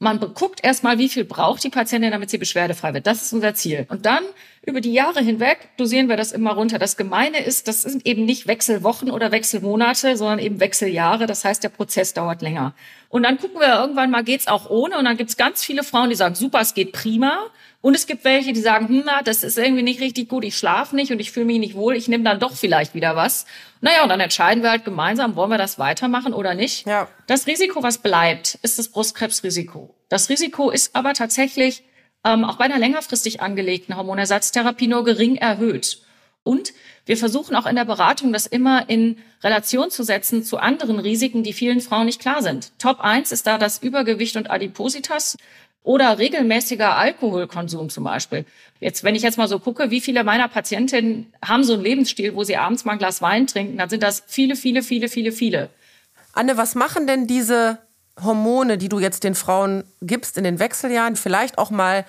man 0.05 0.21
guckt 0.21 0.63
erstmal, 0.63 0.99
wie 0.99 1.09
viel 1.09 1.25
braucht 1.25 1.65
die 1.65 1.71
Patientin, 1.71 2.13
damit 2.13 2.31
sie 2.31 2.39
beschwerdefrei 2.39 2.95
wird. 2.95 3.07
Das 3.07 3.23
ist 3.23 3.33
unser 3.33 3.55
Ziel. 3.55 3.87
Und 3.89 4.07
dann 4.07 4.23
über 4.65 4.81
die 4.81 4.93
Jahre 4.93 5.21
hinweg 5.21 5.71
dosieren 5.77 6.09
wir 6.09 6.17
das 6.17 6.33
immer 6.33 6.53
runter. 6.53 6.79
Das 6.79 6.97
Gemeine 6.97 7.39
ist, 7.39 7.67
das 7.69 7.83
sind 7.83 8.07
eben 8.07 8.25
nicht 8.25 8.47
Wechselwochen 8.47 9.11
oder 9.11 9.33
Wechselmonate, 9.33 10.17
sondern 10.17 10.39
eben 10.39 10.61
Wechseljahre. 10.61 11.27
Das 11.27 11.45
heißt, 11.45 11.65
der 11.65 11.71
Prozess 11.71 12.15
dauert 12.15 12.43
länger. 12.43 12.75
Und 13.09 13.25
dann 13.25 13.39
gucken 13.39 13.61
wir 13.61 13.81
irgendwann 13.81 14.11
mal, 14.11 14.25
geht's 14.25 14.47
auch 14.47 14.71
ohne. 14.71 14.99
Und 14.99 15.05
dann 15.07 15.17
gibt's 15.17 15.37
ganz 15.37 15.65
viele 15.65 15.83
Frauen, 15.83 16.11
die 16.11 16.17
sagen, 16.17 16.35
super, 16.35 16.61
es 16.61 16.75
geht 16.75 16.93
prima. 16.93 17.47
Und 17.85 17.95
es 17.95 18.07
gibt 18.07 18.25
welche, 18.25 18.55
die 18.55 18.63
sagen, 18.63 18.89
hm, 18.89 19.03
na, 19.05 19.21
das 19.21 19.45
ist 19.45 19.59
irgendwie 19.59 19.83
nicht 19.83 20.01
richtig 20.01 20.31
gut, 20.31 20.43
ich 20.43 20.57
schlafe 20.57 20.97
nicht 20.97 21.13
und 21.13 21.21
ich 21.21 21.33
fühle 21.33 21.45
mich 21.45 21.59
nicht 21.59 21.75
wohl, 21.75 21.95
ich 21.97 22.09
nehme 22.09 22.25
dann 22.25 22.41
doch 22.41 22.57
vielleicht 22.57 22.95
wieder 22.95 23.15
was. 23.15 23.45
Naja, 23.83 24.05
und 24.05 24.09
dann 24.09 24.21
entscheiden 24.21 24.63
wir 24.63 24.71
halt 24.71 24.87
gemeinsam, 24.87 25.37
wollen 25.37 25.51
wir 25.51 25.59
das 25.59 25.79
weitermachen 25.79 26.33
oder 26.33 26.55
nicht. 26.55 26.87
Ja. 26.87 27.09
Das 27.27 27.47
Risiko, 27.47 27.83
was 27.83 27.99
bleibt, 27.99 28.55
ist 28.63 28.79
das 28.79 28.89
Brustkrebsrisiko. 28.89 29.95
Das 30.09 30.31
Risiko 30.31 30.71
ist 30.71 30.97
aber 30.97 31.13
tatsächlich 31.13 31.85
ähm, 32.25 32.47
auch 32.47 32.57
bei 32.57 32.65
einer 32.65 32.79
längerfristig 32.79 33.43
angelegten 33.43 33.99
Hormonersatztherapie 33.99 34.87
nur 34.87 35.05
gering 35.05 35.37
erhöht. 35.37 36.01
Und 36.43 36.73
wir 37.05 37.19
versuchen 37.19 37.55
auch 37.55 37.67
in 37.67 37.77
der 37.77 37.85
Beratung 37.85 38.33
das 38.33 38.47
immer 38.47 38.89
in 38.89 39.19
Relation 39.43 39.91
zu 39.91 40.05
setzen 40.05 40.43
zu 40.43 40.57
anderen 40.57 41.01
Risiken, 41.01 41.43
die 41.43 41.53
vielen 41.53 41.83
Frauen 41.83 42.07
nicht 42.07 42.21
klar 42.21 42.43
sind. 42.43 42.73
Top 42.79 43.01
1 43.01 43.31
ist 43.31 43.47
da 43.47 43.59
das 43.59 43.83
Übergewicht 43.83 44.37
und 44.37 44.51
Adipositas 44.51 45.37
oder 45.85 46.19
regelmäßiger 46.19 46.97
Alkoholkonsum 46.97 47.91
zum 47.91 48.05
Beispiel. 48.05 48.45
Jetzt, 48.81 49.05
wenn 49.05 49.15
ich 49.15 49.23
jetzt 49.23 49.39
mal 49.39 49.47
so 49.47 49.61
gucke, 49.61 49.91
wie 49.91 50.01
viele 50.01 50.25
meiner 50.25 50.49
Patientinnen 50.49 51.33
haben 51.45 51.63
so 51.63 51.75
einen 51.75 51.83
Lebensstil, 51.83 52.35
wo 52.35 52.43
sie 52.43 52.57
abends 52.57 52.85
mal 52.85 52.93
ein 52.93 52.99
Glas 52.99 53.23
Wein 53.23 53.47
trinken, 53.47 53.79
dann 53.79 53.89
sind 53.89 54.03
das 54.03 54.25
viele, 54.27 54.57
viele, 54.57 54.83
viele, 54.83 55.09
viele, 55.09 55.31
viele. 55.31 55.69
Anne, 56.33 56.57
was 56.57 56.75
machen 56.75 57.07
denn 57.07 57.27
diese 57.27 57.79
Hormone, 58.23 58.79
die 58.79 58.89
du 58.89 58.99
jetzt 58.99 59.25
den 59.25 59.35
Frauen 59.35 59.85
gibst 60.01 60.39
in 60.39 60.45
den 60.45 60.59
Wechseljahren, 60.59 61.17
vielleicht 61.17 61.59
auch 61.59 61.71
mal 61.71 62.05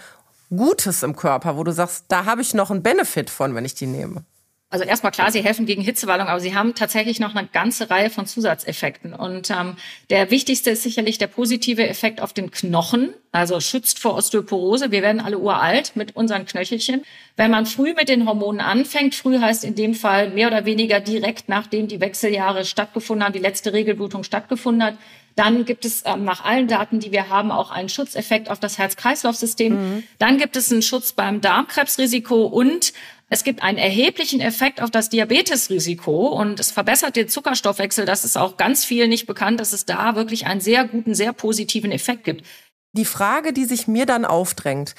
Gutes 0.49 1.03
im 1.03 1.15
Körper, 1.15 1.57
wo 1.57 1.63
du 1.63 1.71
sagst, 1.71 2.05
da 2.07 2.25
habe 2.25 2.41
ich 2.41 2.53
noch 2.53 2.71
einen 2.71 2.83
Benefit 2.83 3.29
von, 3.29 3.55
wenn 3.55 3.65
ich 3.65 3.75
die 3.75 3.87
nehme? 3.87 4.23
Also 4.71 4.83
erstmal 4.83 5.11
klar, 5.11 5.31
sie 5.31 5.43
helfen 5.43 5.67
gegen 5.67 5.83
Hitzewallung, 5.83 6.27
aber 6.27 6.39
sie 6.39 6.55
haben 6.55 6.73
tatsächlich 6.73 7.19
noch 7.19 7.35
eine 7.35 7.47
ganze 7.47 7.89
Reihe 7.91 8.09
von 8.09 8.25
Zusatzeffekten. 8.25 9.13
Und 9.13 9.51
ähm, 9.51 9.75
der 10.09 10.31
wichtigste 10.31 10.71
ist 10.71 10.83
sicherlich 10.83 11.19
der 11.19 11.27
positive 11.27 11.87
Effekt 11.87 12.19
auf 12.19 12.33
den 12.33 12.49
Knochen, 12.49 13.13
also 13.31 13.59
schützt 13.59 13.99
vor 13.99 14.15
Osteoporose. 14.15 14.91
Wir 14.91 15.03
werden 15.03 15.21
alle 15.21 15.37
uralt 15.37 15.95
mit 15.95 16.15
unseren 16.15 16.45
Knöchelchen. 16.45 17.03
Wenn 17.37 17.51
man 17.51 17.67
früh 17.67 17.93
mit 17.93 18.09
den 18.09 18.27
Hormonen 18.27 18.59
anfängt, 18.59 19.13
früh 19.13 19.39
heißt 19.39 19.63
in 19.63 19.75
dem 19.75 19.93
Fall 19.93 20.31
mehr 20.31 20.47
oder 20.47 20.65
weniger 20.65 20.99
direkt 20.99 21.47
nachdem 21.47 21.87
die 21.87 22.01
Wechseljahre 22.01 22.65
stattgefunden 22.65 23.23
haben, 23.23 23.33
die 23.33 23.39
letzte 23.39 23.71
Regelblutung 23.71 24.23
stattgefunden 24.23 24.83
hat, 24.83 24.97
dann 25.35 25.65
gibt 25.65 25.85
es 25.85 26.03
ähm, 26.05 26.23
nach 26.23 26.43
allen 26.45 26.67
Daten, 26.67 26.99
die 26.99 27.11
wir 27.11 27.29
haben, 27.29 27.51
auch 27.51 27.71
einen 27.71 27.89
Schutzeffekt 27.89 28.49
auf 28.49 28.59
das 28.59 28.77
Herz-Kreislauf-System. 28.77 29.73
Mhm. 29.73 30.03
Dann 30.17 30.37
gibt 30.37 30.55
es 30.55 30.71
einen 30.71 30.81
Schutz 30.81 31.13
beim 31.13 31.41
Darmkrebsrisiko 31.41 32.45
und 32.45 32.93
es 33.27 33.43
gibt 33.43 33.63
einen 33.63 33.77
erheblichen 33.77 34.39
Effekt 34.39 34.81
auf 34.81 34.91
das 34.91 35.09
Diabetesrisiko 35.09 36.27
und 36.27 36.59
es 36.59 36.71
verbessert 36.71 37.15
den 37.15 37.27
Zuckerstoffwechsel. 37.27 38.05
Das 38.05 38.23
ist 38.23 38.37
auch 38.37 38.55
ganz 38.55 38.85
viel 38.85 39.07
nicht 39.07 39.25
bekannt, 39.25 39.59
dass 39.59 39.73
es 39.73 39.85
da 39.85 40.15
wirklich 40.15 40.45
einen 40.45 40.61
sehr 40.61 40.87
guten, 40.87 41.15
sehr 41.15 41.33
positiven 41.33 41.91
Effekt 41.91 42.23
gibt. 42.23 42.45
Die 42.93 43.05
Frage, 43.05 43.51
die 43.51 43.65
sich 43.65 43.87
mir 43.87 44.05
dann 44.05 44.23
aufdrängt, 44.23 44.95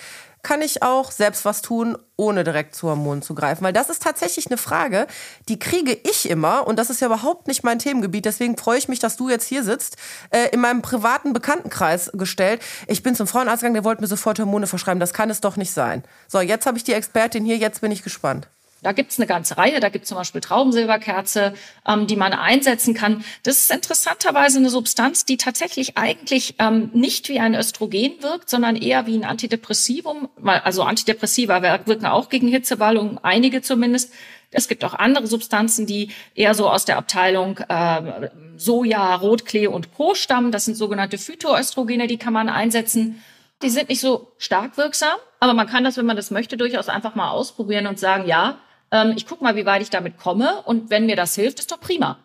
kann 0.46 0.62
ich 0.62 0.84
auch 0.84 1.10
selbst 1.10 1.44
was 1.44 1.60
tun, 1.60 1.98
ohne 2.14 2.44
direkt 2.44 2.76
zu 2.76 2.88
Hormonen 2.88 3.20
zu 3.20 3.34
greifen? 3.34 3.64
Weil 3.64 3.72
das 3.72 3.90
ist 3.90 4.00
tatsächlich 4.00 4.46
eine 4.46 4.58
Frage, 4.58 5.08
die 5.48 5.58
kriege 5.58 5.98
ich 6.04 6.30
immer 6.30 6.68
und 6.68 6.78
das 6.78 6.88
ist 6.88 7.00
ja 7.00 7.08
überhaupt 7.08 7.48
nicht 7.48 7.64
mein 7.64 7.80
Themengebiet. 7.80 8.26
Deswegen 8.26 8.56
freue 8.56 8.78
ich 8.78 8.86
mich, 8.86 9.00
dass 9.00 9.16
du 9.16 9.28
jetzt 9.28 9.48
hier 9.48 9.64
sitzt, 9.64 9.96
äh, 10.30 10.50
in 10.52 10.60
meinem 10.60 10.82
privaten 10.82 11.32
Bekanntenkreis 11.32 12.12
gestellt. 12.14 12.62
Ich 12.86 13.02
bin 13.02 13.16
zum 13.16 13.26
Frauenarzt 13.26 13.62
gegangen, 13.62 13.74
der 13.74 13.82
wollte 13.82 14.02
mir 14.02 14.06
sofort 14.06 14.38
Hormone 14.38 14.68
verschreiben. 14.68 15.00
Das 15.00 15.12
kann 15.12 15.30
es 15.30 15.40
doch 15.40 15.56
nicht 15.56 15.72
sein. 15.72 16.04
So, 16.28 16.40
jetzt 16.40 16.64
habe 16.64 16.78
ich 16.78 16.84
die 16.84 16.92
Expertin 16.92 17.44
hier, 17.44 17.56
jetzt 17.56 17.80
bin 17.80 17.90
ich 17.90 18.04
gespannt. 18.04 18.48
Da 18.82 18.92
gibt's 18.92 19.18
eine 19.18 19.26
ganze 19.26 19.56
Reihe. 19.56 19.80
Da 19.80 19.88
gibt's 19.88 20.08
zum 20.08 20.18
Beispiel 20.18 20.40
Traubensilberkerze, 20.40 21.54
ähm, 21.86 22.06
die 22.06 22.16
man 22.16 22.32
einsetzen 22.32 22.94
kann. 22.94 23.24
Das 23.42 23.56
ist 23.56 23.70
interessanterweise 23.70 24.58
eine 24.58 24.70
Substanz, 24.70 25.24
die 25.24 25.36
tatsächlich 25.36 25.96
eigentlich 25.96 26.54
ähm, 26.58 26.90
nicht 26.92 27.28
wie 27.28 27.40
ein 27.40 27.54
Östrogen 27.54 28.22
wirkt, 28.22 28.50
sondern 28.50 28.76
eher 28.76 29.06
wie 29.06 29.16
ein 29.16 29.24
Antidepressivum. 29.24 30.28
Also 30.44 30.82
Antidepressiva 30.82 31.62
wirken 31.62 32.06
auch 32.06 32.28
gegen 32.28 32.48
Hitzewallungen, 32.48 33.18
einige 33.22 33.62
zumindest. 33.62 34.12
Es 34.50 34.68
gibt 34.68 34.84
auch 34.84 34.94
andere 34.94 35.26
Substanzen, 35.26 35.86
die 35.86 36.10
eher 36.34 36.54
so 36.54 36.68
aus 36.68 36.84
der 36.84 36.98
Abteilung 36.98 37.58
äh, 37.58 38.30
Soja, 38.56 39.14
Rotklee 39.16 39.66
und 39.66 39.94
Co. 39.94 40.14
stammen. 40.14 40.52
Das 40.52 40.66
sind 40.66 40.76
sogenannte 40.76 41.18
Phytoöstrogene, 41.18 42.06
die 42.06 42.18
kann 42.18 42.32
man 42.32 42.48
einsetzen. 42.48 43.22
Die 43.62 43.70
sind 43.70 43.88
nicht 43.88 44.00
so 44.00 44.32
stark 44.38 44.76
wirksam, 44.76 45.16
aber 45.40 45.54
man 45.54 45.66
kann 45.66 45.82
das, 45.82 45.96
wenn 45.96 46.06
man 46.06 46.16
das 46.16 46.30
möchte, 46.30 46.56
durchaus 46.56 46.88
einfach 46.88 47.14
mal 47.14 47.30
ausprobieren 47.30 47.86
und 47.86 47.98
sagen, 47.98 48.26
ja, 48.26 48.58
ähm, 48.96 49.14
ich 49.16 49.26
gucke 49.26 49.44
mal, 49.44 49.56
wie 49.56 49.66
weit 49.66 49.82
ich 49.82 49.90
damit 49.90 50.18
komme 50.18 50.62
und 50.64 50.90
wenn 50.90 51.06
mir 51.06 51.16
das 51.16 51.34
hilft, 51.34 51.58
ist 51.58 51.70
doch 51.70 51.80
prima. 51.80 52.18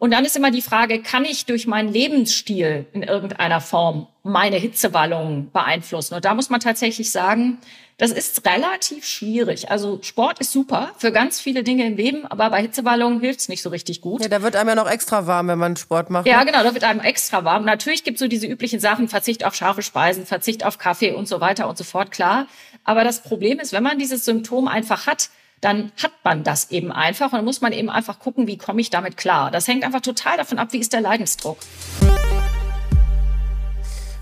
Und 0.00 0.12
dann 0.12 0.24
ist 0.24 0.36
immer 0.36 0.52
die 0.52 0.62
Frage, 0.62 1.02
kann 1.02 1.24
ich 1.24 1.44
durch 1.46 1.66
meinen 1.66 1.92
Lebensstil 1.92 2.86
in 2.92 3.02
irgendeiner 3.02 3.60
Form 3.60 4.06
meine 4.22 4.56
Hitzewallungen 4.56 5.50
beeinflussen? 5.50 6.14
Und 6.14 6.24
da 6.24 6.34
muss 6.34 6.50
man 6.50 6.60
tatsächlich 6.60 7.10
sagen, 7.10 7.58
das 7.96 8.12
ist 8.12 8.46
relativ 8.46 9.04
schwierig. 9.04 9.72
Also 9.72 9.98
Sport 10.02 10.38
ist 10.38 10.52
super 10.52 10.92
für 10.98 11.10
ganz 11.10 11.40
viele 11.40 11.64
Dinge 11.64 11.84
im 11.84 11.96
Leben, 11.96 12.26
aber 12.26 12.48
bei 12.50 12.62
Hitzewallungen 12.62 13.18
hilft 13.18 13.40
es 13.40 13.48
nicht 13.48 13.60
so 13.60 13.70
richtig 13.70 14.00
gut. 14.00 14.22
Ja, 14.22 14.28
da 14.28 14.40
wird 14.40 14.54
einem 14.54 14.68
ja 14.68 14.74
noch 14.76 14.88
extra 14.88 15.26
warm, 15.26 15.48
wenn 15.48 15.58
man 15.58 15.74
Sport 15.74 16.10
macht. 16.10 16.28
Ja, 16.28 16.38
ne? 16.38 16.46
genau, 16.46 16.62
da 16.62 16.74
wird 16.74 16.84
einem 16.84 17.00
extra 17.00 17.44
warm. 17.44 17.64
Natürlich 17.64 18.04
gibt 18.04 18.14
es 18.16 18.20
so 18.20 18.28
diese 18.28 18.46
üblichen 18.46 18.78
Sachen, 18.78 19.08
Verzicht 19.08 19.44
auf 19.44 19.56
scharfe 19.56 19.82
Speisen, 19.82 20.26
Verzicht 20.26 20.64
auf 20.64 20.78
Kaffee 20.78 21.10
und 21.10 21.26
so 21.26 21.40
weiter 21.40 21.68
und 21.68 21.76
so 21.76 21.82
fort, 21.82 22.12
klar. 22.12 22.46
Aber 22.84 23.02
das 23.02 23.24
Problem 23.24 23.58
ist, 23.58 23.72
wenn 23.72 23.82
man 23.82 23.98
dieses 23.98 24.24
Symptom 24.24 24.68
einfach 24.68 25.08
hat, 25.08 25.30
dann 25.60 25.92
hat 26.02 26.12
man 26.24 26.44
das 26.44 26.70
eben 26.70 26.92
einfach 26.92 27.26
und 27.26 27.38
dann 27.38 27.44
muss 27.44 27.60
man 27.60 27.72
eben 27.72 27.90
einfach 27.90 28.18
gucken, 28.18 28.46
wie 28.46 28.58
komme 28.58 28.80
ich 28.80 28.90
damit 28.90 29.16
klar. 29.16 29.50
Das 29.50 29.66
hängt 29.66 29.84
einfach 29.84 30.00
total 30.00 30.36
davon 30.36 30.58
ab, 30.58 30.68
wie 30.72 30.78
ist 30.78 30.92
der 30.92 31.00
Leidensdruck. 31.00 31.58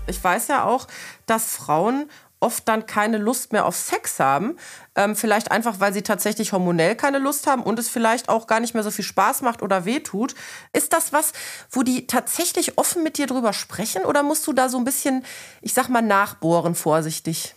Ich 0.07 0.23
weiß 0.23 0.47
ja 0.47 0.63
auch, 0.63 0.87
dass 1.25 1.55
Frauen 1.55 2.09
oft 2.39 2.67
dann 2.67 2.85
keine 2.85 3.17
Lust 3.17 3.51
mehr 3.51 3.65
auf 3.65 3.75
Sex 3.75 4.19
haben. 4.19 4.57
Ähm, 4.95 5.15
vielleicht 5.15 5.51
einfach, 5.51 5.79
weil 5.79 5.93
sie 5.93 6.03
tatsächlich 6.03 6.53
hormonell 6.53 6.95
keine 6.95 7.19
Lust 7.19 7.47
haben 7.47 7.63
und 7.63 7.79
es 7.79 7.89
vielleicht 7.89 8.29
auch 8.29 8.47
gar 8.47 8.59
nicht 8.59 8.73
mehr 8.73 8.83
so 8.83 8.91
viel 8.91 9.05
Spaß 9.05 9.41
macht 9.41 9.61
oder 9.61 9.85
wehtut. 9.85 10.35
Ist 10.71 10.93
das 10.93 11.13
was, 11.13 11.33
wo 11.71 11.83
die 11.83 12.07
tatsächlich 12.07 12.77
offen 12.77 13.03
mit 13.03 13.17
dir 13.17 13.27
drüber 13.27 13.53
sprechen 13.53 14.05
oder 14.05 14.23
musst 14.23 14.45
du 14.45 14.53
da 14.53 14.69
so 14.69 14.77
ein 14.77 14.85
bisschen, 14.85 15.25
ich 15.61 15.73
sag 15.73 15.89
mal, 15.89 16.01
nachbohren 16.01 16.75
vorsichtig? 16.75 17.55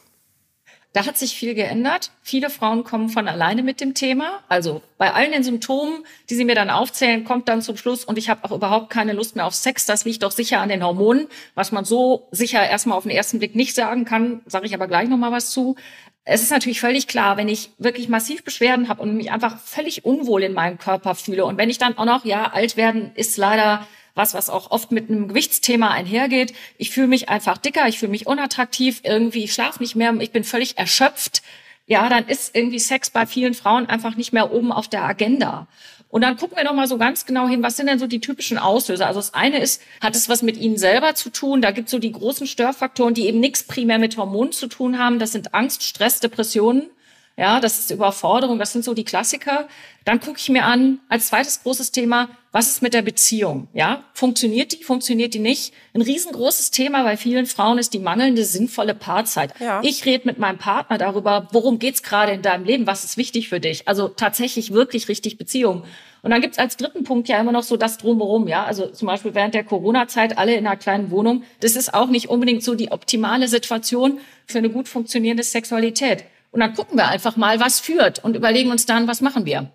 Da 0.92 1.07
hat 1.07 1.16
sich 1.16 1.37
viel 1.37 1.55
geändert. 1.55 2.11
Viele 2.22 2.50
Frauen 2.50 2.83
kommen 2.83 3.11
von 3.11 3.29
alleine 3.29 3.62
mit 3.62 3.81
dem 3.81 3.94
Thema. 3.94 4.40
Also 4.48 4.83
bei 4.98 5.12
allen 5.12 5.31
den 5.31 5.44
Symptomen, 5.44 6.05
die 6.29 6.35
sie 6.35 6.44
mir 6.44 6.57
dann 6.57 6.68
aufzählen, 6.68 7.24
kommt 7.24 7.48
dann 7.48 7.62
zum 7.62 7.76
Schluss 7.76 8.05
und 8.05 8.18
ich 8.18 8.29
habe 8.29 8.44
auch 8.44 8.50
überhaupt 8.50 8.90
keine 8.90 9.12
Lust 9.12 9.37
mehr 9.37 9.46
auf 9.46 9.55
Sex. 9.55 9.87
Das 9.87 10.05
liegt 10.05 10.24
doch 10.24 10.33
sicher 10.33 10.61
an 10.61 10.68
den 10.68 10.83
Hormonen, 10.83 11.29
was 11.55 11.70
man 11.70 11.85
so 11.85 12.26
sicher 12.33 12.68
erstmal 12.68 12.98
auf 12.98 13.05
den 13.05 13.12
ersten 13.12 13.38
Blick 13.38 13.55
nicht 13.55 13.76
sagen 13.76 14.05
kann. 14.05 14.40
Sage 14.46 14.66
ich 14.66 14.74
aber 14.74 14.88
gleich 14.88 15.09
noch 15.09 15.16
mal 15.16 15.31
was 15.31 15.50
zu. 15.50 15.76
Es 16.24 16.42
ist 16.42 16.50
natürlich 16.50 16.81
völlig 16.81 17.07
klar, 17.07 17.37
wenn 17.37 17.48
ich 17.48 17.70
wirklich 17.79 18.09
massiv 18.09 18.44
Beschwerden 18.44 18.88
habe 18.88 19.00
und 19.00 19.16
mich 19.16 19.31
einfach 19.31 19.59
völlig 19.59 20.05
unwohl 20.05 20.42
in 20.42 20.53
meinem 20.53 20.79
Körper 20.79 21.14
fühle 21.14 21.44
und 21.44 21.57
wenn 21.57 21.70
ich 21.70 21.79
dann 21.79 21.96
auch 21.96 22.05
noch, 22.05 22.24
ja, 22.24 22.53
alt 22.53 22.76
werden 22.76 23.12
ist 23.14 23.37
leider 23.37 23.87
was, 24.14 24.35
was 24.35 24.51
auch 24.51 24.70
oft 24.70 24.92
mit 24.92 25.09
einem 25.09 25.29
Gewichtsthema 25.29 25.88
einhergeht. 25.90 26.53
Ich 26.79 26.90
fühle 26.90 27.07
mich 27.09 27.29
einfach 27.29 27.59
dicker, 27.59 27.88
ich 27.88 27.99
fühle 27.99 28.11
mich 28.11 28.27
unattraktiv, 28.27 29.01
irgendwie, 29.05 29.44
ich 29.44 29.55
schlafe 29.55 29.81
nicht 29.81 29.96
mehr, 29.96 30.14
ich 30.20 30.33
bin 30.33 30.44
völlig 30.44 30.79
erschöpft. 30.79 31.42
Ja, 31.87 32.09
dann 32.09 32.27
ist 32.29 32.55
irgendwie 32.55 32.79
Sex 32.79 33.11
bei 33.11 33.27
vielen 33.27 33.55
Frauen 33.55 33.87
einfach 33.87 34.16
nicht 34.16 34.33
mehr 34.33 34.53
oben 34.53 34.73
auf 34.73 34.88
der 34.88 35.03
Agenda. 35.03 35.66
Und 36.11 36.23
dann 36.23 36.37
gucken 36.37 36.57
wir 36.57 36.64
noch 36.64 36.75
mal 36.75 36.88
so 36.88 36.99
ganz 36.99 37.25
genau 37.25 37.46
hin, 37.46 37.62
was 37.62 37.77
sind 37.77 37.88
denn 37.88 38.01
so 38.01 38.09
die 38.09 38.20
typischen 38.20 38.59
Auslöser? 38.59 39.07
Also 39.07 39.20
das 39.20 39.33
eine 39.33 39.61
ist, 39.61 39.81
hat 40.01 40.16
es 40.16 40.29
was 40.29 40.42
mit 40.42 40.57
Ihnen 40.57 40.77
selber 40.77 41.14
zu 41.14 41.31
tun? 41.31 41.62
Da 41.62 41.70
gibt 41.70 41.87
es 41.87 41.92
so 41.92 42.01
die 42.01 42.11
großen 42.11 42.49
Störfaktoren, 42.49 43.14
die 43.14 43.27
eben 43.27 43.38
nichts 43.38 43.62
primär 43.62 43.99
mit 43.99 44.16
Hormonen 44.16 44.53
zu 44.53 44.66
tun 44.66 44.99
haben. 44.99 45.20
Das 45.20 45.33
sind 45.33 45.55
Angst, 45.55 45.85
Stress, 45.85 46.18
Depressionen. 46.18 46.90
Ja, 47.37 47.59
das 47.61 47.79
ist 47.79 47.90
Überforderung, 47.90 48.59
das 48.59 48.73
sind 48.73 48.85
so 48.85 48.93
die 48.93 49.05
Klassiker. 49.05 49.66
Dann 50.05 50.21
gucke 50.21 50.38
ich 50.38 50.51
mir 50.51 50.64
an, 50.64 50.99
als 51.09 51.29
zweites 51.29 51.62
großes 51.62 51.90
Thema, 51.90 52.29
was 52.53 52.69
ist 52.69 52.83
mit 52.83 52.93
der 52.93 53.03
Beziehung? 53.03 53.69
Ja, 53.73 54.05
funktioniert 54.12 54.73
die, 54.73 54.83
funktioniert 54.83 55.33
die 55.35 55.38
nicht? 55.38 55.73
Ein 55.95 56.03
riesengroßes 56.03 56.71
Thema 56.71 57.03
bei 57.03 57.16
vielen 57.16 57.47
Frauen 57.47 57.79
ist 57.79 57.95
die 57.95 57.99
mangelnde 57.99 58.45
sinnvolle 58.45 58.95
Paarzeit. 58.95 59.55
Ja. 59.61 59.81
Ich 59.83 60.05
rede 60.05 60.27
mit 60.27 60.38
meinem 60.38 60.59
Partner 60.59 60.99
darüber, 60.99 61.49
worum 61.53 61.79
geht's 61.79 62.03
gerade 62.03 62.33
in 62.33 62.43
deinem 62.43 62.64
Leben, 62.64 62.87
was 62.87 63.05
ist 63.05 63.16
wichtig 63.16 63.49
für 63.49 63.61
dich? 63.61 63.87
Also 63.88 64.09
tatsächlich 64.09 64.73
wirklich 64.73 65.09
richtig 65.09 65.38
Beziehung. 65.38 65.85
Und 66.23 66.33
dann 66.33 66.43
gibt's 66.43 66.59
als 66.59 66.77
dritten 66.77 67.05
Punkt 67.05 67.29
ja 67.29 67.40
immer 67.40 67.53
noch 67.53 67.62
so 67.62 67.77
das 67.77 67.97
drumherum, 67.97 68.49
ja. 68.49 68.64
Also 68.64 68.88
zum 68.88 69.07
Beispiel 69.07 69.35
während 69.35 69.55
der 69.55 69.64
Corona-Zeit 69.64 70.37
alle 70.37 70.55
in 70.55 70.66
einer 70.66 70.77
kleinen 70.77 71.11
Wohnung. 71.11 71.45
Das 71.61 71.77
ist 71.77 71.95
auch 71.95 72.09
nicht 72.09 72.29
unbedingt 72.29 72.62
so 72.62 72.75
die 72.75 72.90
optimale 72.93 73.49
Situation 73.49 74.19
für 74.47 74.59
eine 74.59 74.69
gut 74.69 74.88
funktionierende 74.88 75.43
Sexualität. 75.43 76.25
Und 76.51 76.61
dann 76.61 76.75
gucken 76.75 76.99
wir 76.99 77.09
einfach 77.09 77.37
mal, 77.37 77.61
was 77.61 77.81
führt 77.81 78.25
und 78.25 78.37
überlegen 78.37 78.71
uns 78.71 78.87
dann, 78.87 79.07
was 79.07 79.21
machen 79.21 79.45
wir. 79.45 79.71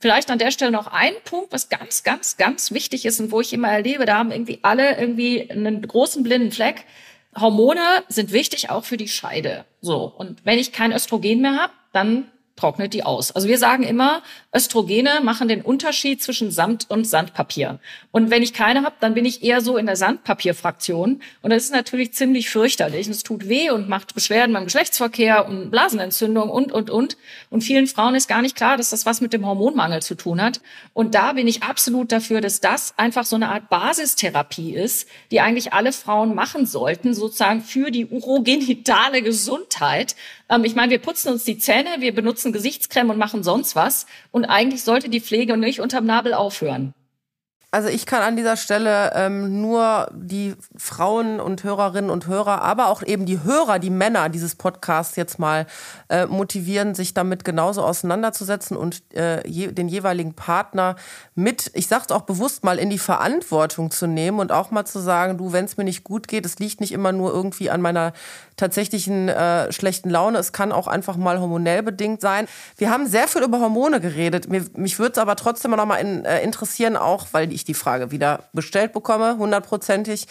Vielleicht 0.00 0.30
an 0.30 0.38
der 0.38 0.50
Stelle 0.50 0.70
noch 0.70 0.86
ein 0.86 1.14
Punkt, 1.24 1.52
was 1.52 1.68
ganz, 1.68 2.04
ganz, 2.04 2.36
ganz 2.36 2.70
wichtig 2.70 3.04
ist 3.04 3.18
und 3.20 3.32
wo 3.32 3.40
ich 3.40 3.52
immer 3.52 3.68
erlebe, 3.68 4.04
da 4.04 4.18
haben 4.18 4.30
irgendwie 4.30 4.60
alle 4.62 4.98
irgendwie 4.98 5.50
einen 5.50 5.86
großen 5.86 6.22
blinden 6.22 6.52
Fleck. 6.52 6.84
Hormone 7.38 7.80
sind 8.08 8.32
wichtig 8.32 8.70
auch 8.70 8.84
für 8.84 8.96
die 8.96 9.08
Scheide. 9.08 9.64
So. 9.80 10.12
Und 10.16 10.44
wenn 10.44 10.58
ich 10.58 10.72
kein 10.72 10.92
Östrogen 10.92 11.40
mehr 11.40 11.56
habe, 11.56 11.72
dann 11.92 12.30
trocknet 12.58 12.92
die 12.92 13.04
aus. 13.04 13.30
Also 13.32 13.48
wir 13.48 13.58
sagen 13.58 13.82
immer, 13.82 14.22
Östrogene 14.54 15.20
machen 15.22 15.48
den 15.48 15.62
Unterschied 15.62 16.22
zwischen 16.22 16.50
Samt 16.50 16.90
und 16.90 17.06
Sandpapier. 17.06 17.78
Und 18.10 18.30
wenn 18.30 18.42
ich 18.42 18.52
keine 18.52 18.82
habe, 18.82 18.96
dann 19.00 19.14
bin 19.14 19.24
ich 19.24 19.42
eher 19.42 19.60
so 19.60 19.76
in 19.76 19.86
der 19.86 19.96
Sandpapierfraktion. 19.96 21.22
Und 21.42 21.50
das 21.50 21.64
ist 21.64 21.72
natürlich 21.72 22.14
ziemlich 22.14 22.50
fürchterlich. 22.50 23.06
Und 23.06 23.12
es 23.12 23.22
tut 23.22 23.48
weh 23.48 23.70
und 23.70 23.88
macht 23.88 24.14
Beschwerden 24.14 24.52
beim 24.52 24.64
Geschlechtsverkehr 24.64 25.46
und 25.46 25.70
Blasenentzündung 25.70 26.50
und, 26.50 26.72
und, 26.72 26.90
und. 26.90 27.16
Und 27.50 27.62
vielen 27.62 27.86
Frauen 27.86 28.14
ist 28.14 28.28
gar 28.28 28.42
nicht 28.42 28.56
klar, 28.56 28.76
dass 28.76 28.90
das 28.90 29.06
was 29.06 29.20
mit 29.20 29.32
dem 29.32 29.46
Hormonmangel 29.46 30.02
zu 30.02 30.14
tun 30.14 30.42
hat. 30.42 30.60
Und 30.94 31.14
da 31.14 31.34
bin 31.34 31.46
ich 31.46 31.62
absolut 31.62 32.10
dafür, 32.10 32.40
dass 32.40 32.60
das 32.60 32.94
einfach 32.96 33.24
so 33.24 33.36
eine 33.36 33.48
Art 33.48 33.68
Basistherapie 33.68 34.74
ist, 34.74 35.08
die 35.30 35.40
eigentlich 35.40 35.72
alle 35.72 35.92
Frauen 35.92 36.34
machen 36.34 36.66
sollten, 36.66 37.14
sozusagen 37.14 37.62
für 37.62 37.90
die 37.90 38.06
urogenitale 38.06 39.22
Gesundheit. 39.28 40.16
Ähm, 40.48 40.64
ich 40.64 40.74
meine, 40.74 40.90
wir 40.90 40.98
putzen 40.98 41.32
uns 41.32 41.44
die 41.44 41.58
Zähne, 41.58 41.88
wir 41.98 42.14
benutzen 42.14 42.47
Gesichtscreme 42.52 43.10
und 43.10 43.18
machen 43.18 43.42
sonst 43.42 43.76
was. 43.76 44.06
Und 44.30 44.44
eigentlich 44.44 44.82
sollte 44.82 45.08
die 45.08 45.20
Pflege 45.20 45.56
nicht 45.56 45.80
unterm 45.80 46.06
Nabel 46.06 46.34
aufhören. 46.34 46.94
Also 47.70 47.90
ich 47.90 48.06
kann 48.06 48.22
an 48.22 48.34
dieser 48.34 48.56
Stelle 48.56 49.12
ähm, 49.14 49.60
nur 49.60 50.10
die 50.14 50.54
Frauen 50.74 51.38
und 51.38 51.64
Hörerinnen 51.64 52.10
und 52.10 52.26
Hörer, 52.26 52.62
aber 52.62 52.88
auch 52.88 53.02
eben 53.02 53.26
die 53.26 53.42
Hörer, 53.44 53.78
die 53.78 53.90
Männer 53.90 54.30
dieses 54.30 54.54
Podcasts 54.54 55.16
jetzt 55.16 55.38
mal 55.38 55.66
äh, 56.08 56.24
motivieren, 56.24 56.94
sich 56.94 57.12
damit 57.12 57.44
genauso 57.44 57.82
auseinanderzusetzen 57.82 58.74
und 58.74 59.02
äh, 59.14 59.46
je, 59.46 59.66
den 59.66 59.88
jeweiligen 59.88 60.32
Partner 60.32 60.96
mit, 61.34 61.70
ich 61.74 61.88
sage 61.88 62.04
es 62.08 62.12
auch 62.12 62.22
bewusst 62.22 62.64
mal, 62.64 62.78
in 62.78 62.88
die 62.88 62.98
Verantwortung 62.98 63.90
zu 63.90 64.06
nehmen 64.06 64.40
und 64.40 64.50
auch 64.50 64.70
mal 64.70 64.86
zu 64.86 64.98
sagen, 64.98 65.36
du, 65.36 65.52
wenn 65.52 65.66
es 65.66 65.76
mir 65.76 65.84
nicht 65.84 66.04
gut 66.04 66.26
geht, 66.26 66.46
es 66.46 66.58
liegt 66.58 66.80
nicht 66.80 66.92
immer 66.92 67.12
nur 67.12 67.34
irgendwie 67.34 67.68
an 67.68 67.82
meiner 67.82 68.14
tatsächlichen 68.56 69.28
äh, 69.28 69.70
schlechten 69.72 70.08
Laune, 70.08 70.38
es 70.38 70.52
kann 70.52 70.72
auch 70.72 70.86
einfach 70.86 71.16
mal 71.16 71.38
hormonell 71.38 71.82
bedingt 71.82 72.22
sein. 72.22 72.48
Wir 72.76 72.90
haben 72.90 73.06
sehr 73.06 73.28
viel 73.28 73.42
über 73.42 73.60
Hormone 73.60 74.00
geredet. 74.00 74.48
Mich 74.48 74.98
würde 74.98 75.12
es 75.12 75.18
aber 75.18 75.36
trotzdem 75.36 75.70
noch 75.70 75.86
mal 75.86 75.96
in, 75.96 76.24
äh, 76.24 76.42
interessieren, 76.42 76.96
auch 76.96 77.26
weil 77.32 77.52
ich 77.52 77.57
die 77.64 77.74
Frage 77.74 78.10
wieder 78.10 78.48
bestellt 78.52 78.92
bekomme, 78.92 79.36
hundertprozentig. 79.38 80.26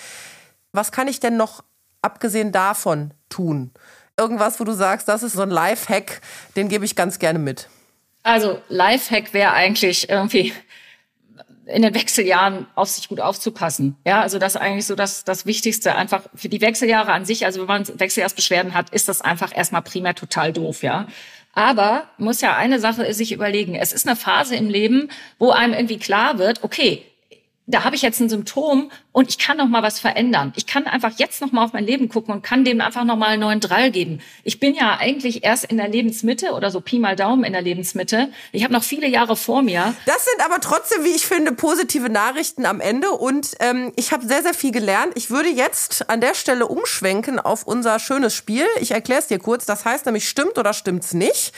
Was 0.72 0.92
kann 0.92 1.08
ich 1.08 1.20
denn 1.20 1.38
noch 1.38 1.64
abgesehen 2.02 2.52
davon 2.52 3.14
tun? 3.30 3.72
Irgendwas, 4.18 4.60
wo 4.60 4.64
du 4.64 4.74
sagst, 4.74 5.08
das 5.08 5.24
ist 5.24 5.34
so 5.34 5.42
ein 5.42 5.50
Lifehack, 5.50 6.22
den 6.56 6.70
gebe 6.70 6.86
ich 6.86 6.96
ganz 6.96 7.20
gerne 7.20 7.40
mit. 7.40 7.70
Also 8.24 8.62
Lifehack 8.68 9.34
wäre 9.34 9.54
eigentlich 9.54 10.10
irgendwie 10.10 10.54
in 11.68 11.82
den 11.82 11.94
Wechseljahren 11.94 12.66
auf 12.76 12.90
sich 12.90 13.10
gut 13.10 13.20
aufzupassen. 13.20 13.98
Ja, 14.06 14.22
also 14.22 14.40
das 14.40 14.56
ist 14.56 14.62
eigentlich 14.62 14.86
so 14.86 14.96
das, 14.96 15.24
das 15.24 15.46
Wichtigste 15.46 15.96
einfach 15.96 16.24
für 16.34 16.50
die 16.50 16.62
Wechseljahre 16.62 17.12
an 17.12 17.26
sich. 17.26 17.46
Also 17.46 17.62
wenn 17.62 17.68
man 17.68 18.00
Wechseljahrsbeschwerden 18.00 18.74
hat, 18.74 18.90
ist 18.92 19.10
das 19.10 19.22
einfach 19.22 19.56
erstmal 19.56 19.82
primär 19.82 20.16
total 20.16 20.54
doof, 20.54 20.84
ja. 20.84 21.08
Aber 21.54 22.04
muss 22.18 22.42
ja 22.42 22.56
eine 22.56 22.80
Sache 22.80 23.12
sich 23.14 23.32
überlegen. 23.32 23.76
Es 23.76 23.92
ist 23.92 24.08
eine 24.08 24.16
Phase 24.16 24.56
im 24.56 24.70
Leben, 24.70 25.10
wo 25.40 25.52
einem 25.52 25.74
irgendwie 25.74 25.98
klar 25.98 26.38
wird, 26.38 26.64
okay, 26.64 27.04
da 27.70 27.84
habe 27.84 27.98
ich 27.98 28.02
jetzt 28.02 28.22
ein 28.22 28.30
Symptom 28.30 28.90
und 29.12 29.30
ich 29.30 29.38
kann 29.38 29.58
noch 29.58 29.68
mal 29.68 29.84
was 29.84 30.00
verändern. 30.00 30.54
Ich 30.56 30.68
kann 30.68 30.88
einfach 30.88 31.12
jetzt 31.18 31.42
noch 31.42 31.52
mal 31.52 31.66
auf 31.66 31.74
mein 31.74 31.84
Leben 31.84 32.08
gucken 32.08 32.34
und 32.34 32.42
kann 32.42 32.64
dem 32.64 32.80
einfach 32.80 33.04
noch 33.04 33.18
mal 33.18 33.28
einen 33.28 33.42
neuen 33.42 33.60
Drall 33.60 33.92
geben. 33.92 34.22
Ich 34.46 34.62
bin 34.62 34.74
ja 34.74 34.98
eigentlich 34.98 35.44
erst 35.44 35.66
in 35.66 35.76
der 35.76 35.90
Lebensmitte 35.90 36.54
oder 36.54 36.72
so 36.72 36.80
Pi 36.80 36.98
mal 36.98 37.18
Daumen 37.18 37.44
in 37.44 37.52
der 37.52 37.62
Lebensmitte. 37.62 38.30
Ich 38.54 38.64
habe 38.64 38.74
noch 38.74 38.84
viele 38.84 39.08
Jahre 39.08 39.36
vor 39.36 39.64
mir. 39.64 39.94
Das 40.06 40.24
sind 40.24 40.46
aber 40.46 40.62
trotzdem, 40.62 41.04
wie 41.04 41.14
ich 41.14 41.28
finde, 41.28 41.52
positive 41.52 42.10
Nachrichten 42.10 42.66
am 42.66 42.80
Ende 42.80 43.12
und 43.12 43.56
ähm, 43.60 43.92
ich 43.98 44.14
habe 44.14 44.26
sehr, 44.26 44.44
sehr 44.44 44.54
viel 44.54 44.72
gelernt. 44.72 45.12
Ich 45.16 45.30
würde 45.30 45.50
jetzt 45.50 46.10
an 46.10 46.22
der 46.22 46.36
Stelle 46.36 46.68
umschwenken 46.68 47.38
auf 47.38 47.68
unser 47.68 48.00
schönes 48.00 48.34
Spiel. 48.34 48.66
Ich 48.80 48.92
erkläre 48.92 49.20
es 49.20 49.28
dir 49.28 49.40
kurz. 49.40 49.66
Das 49.66 49.84
heißt 49.84 50.06
nämlich, 50.06 50.30
stimmt 50.30 50.58
oder 50.58 50.72
stimmt's 50.72 51.14
nicht. 51.14 51.52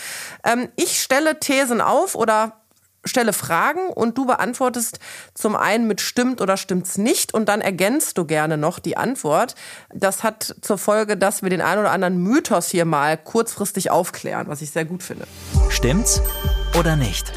Ähm, 0.43 0.69
ich 0.75 0.99
stelle 0.99 1.39
Thesen 1.39 1.81
auf 1.81 2.15
oder 2.15 2.59
stelle 3.05 3.33
Fragen 3.33 3.87
und 3.89 4.17
du 4.17 4.25
beantwortest 4.25 4.99
zum 5.33 5.55
einen 5.55 5.87
mit 5.87 6.01
stimmt 6.01 6.41
oder 6.41 6.57
stimmt's 6.57 6.97
nicht 6.97 7.33
und 7.33 7.47
dann 7.47 7.61
ergänzt 7.61 8.17
du 8.17 8.25
gerne 8.25 8.57
noch 8.57 8.79
die 8.79 8.97
Antwort. 8.97 9.55
Das 9.93 10.23
hat 10.23 10.55
zur 10.61 10.77
Folge, 10.77 11.17
dass 11.17 11.41
wir 11.41 11.49
den 11.49 11.61
einen 11.61 11.81
oder 11.81 11.91
anderen 11.91 12.17
Mythos 12.17 12.69
hier 12.69 12.85
mal 12.85 13.17
kurzfristig 13.17 13.91
aufklären, 13.91 14.47
was 14.47 14.61
ich 14.61 14.71
sehr 14.71 14.85
gut 14.85 15.03
finde. 15.03 15.27
Stimmt's 15.69 16.21
oder 16.77 16.95
nicht? 16.95 17.31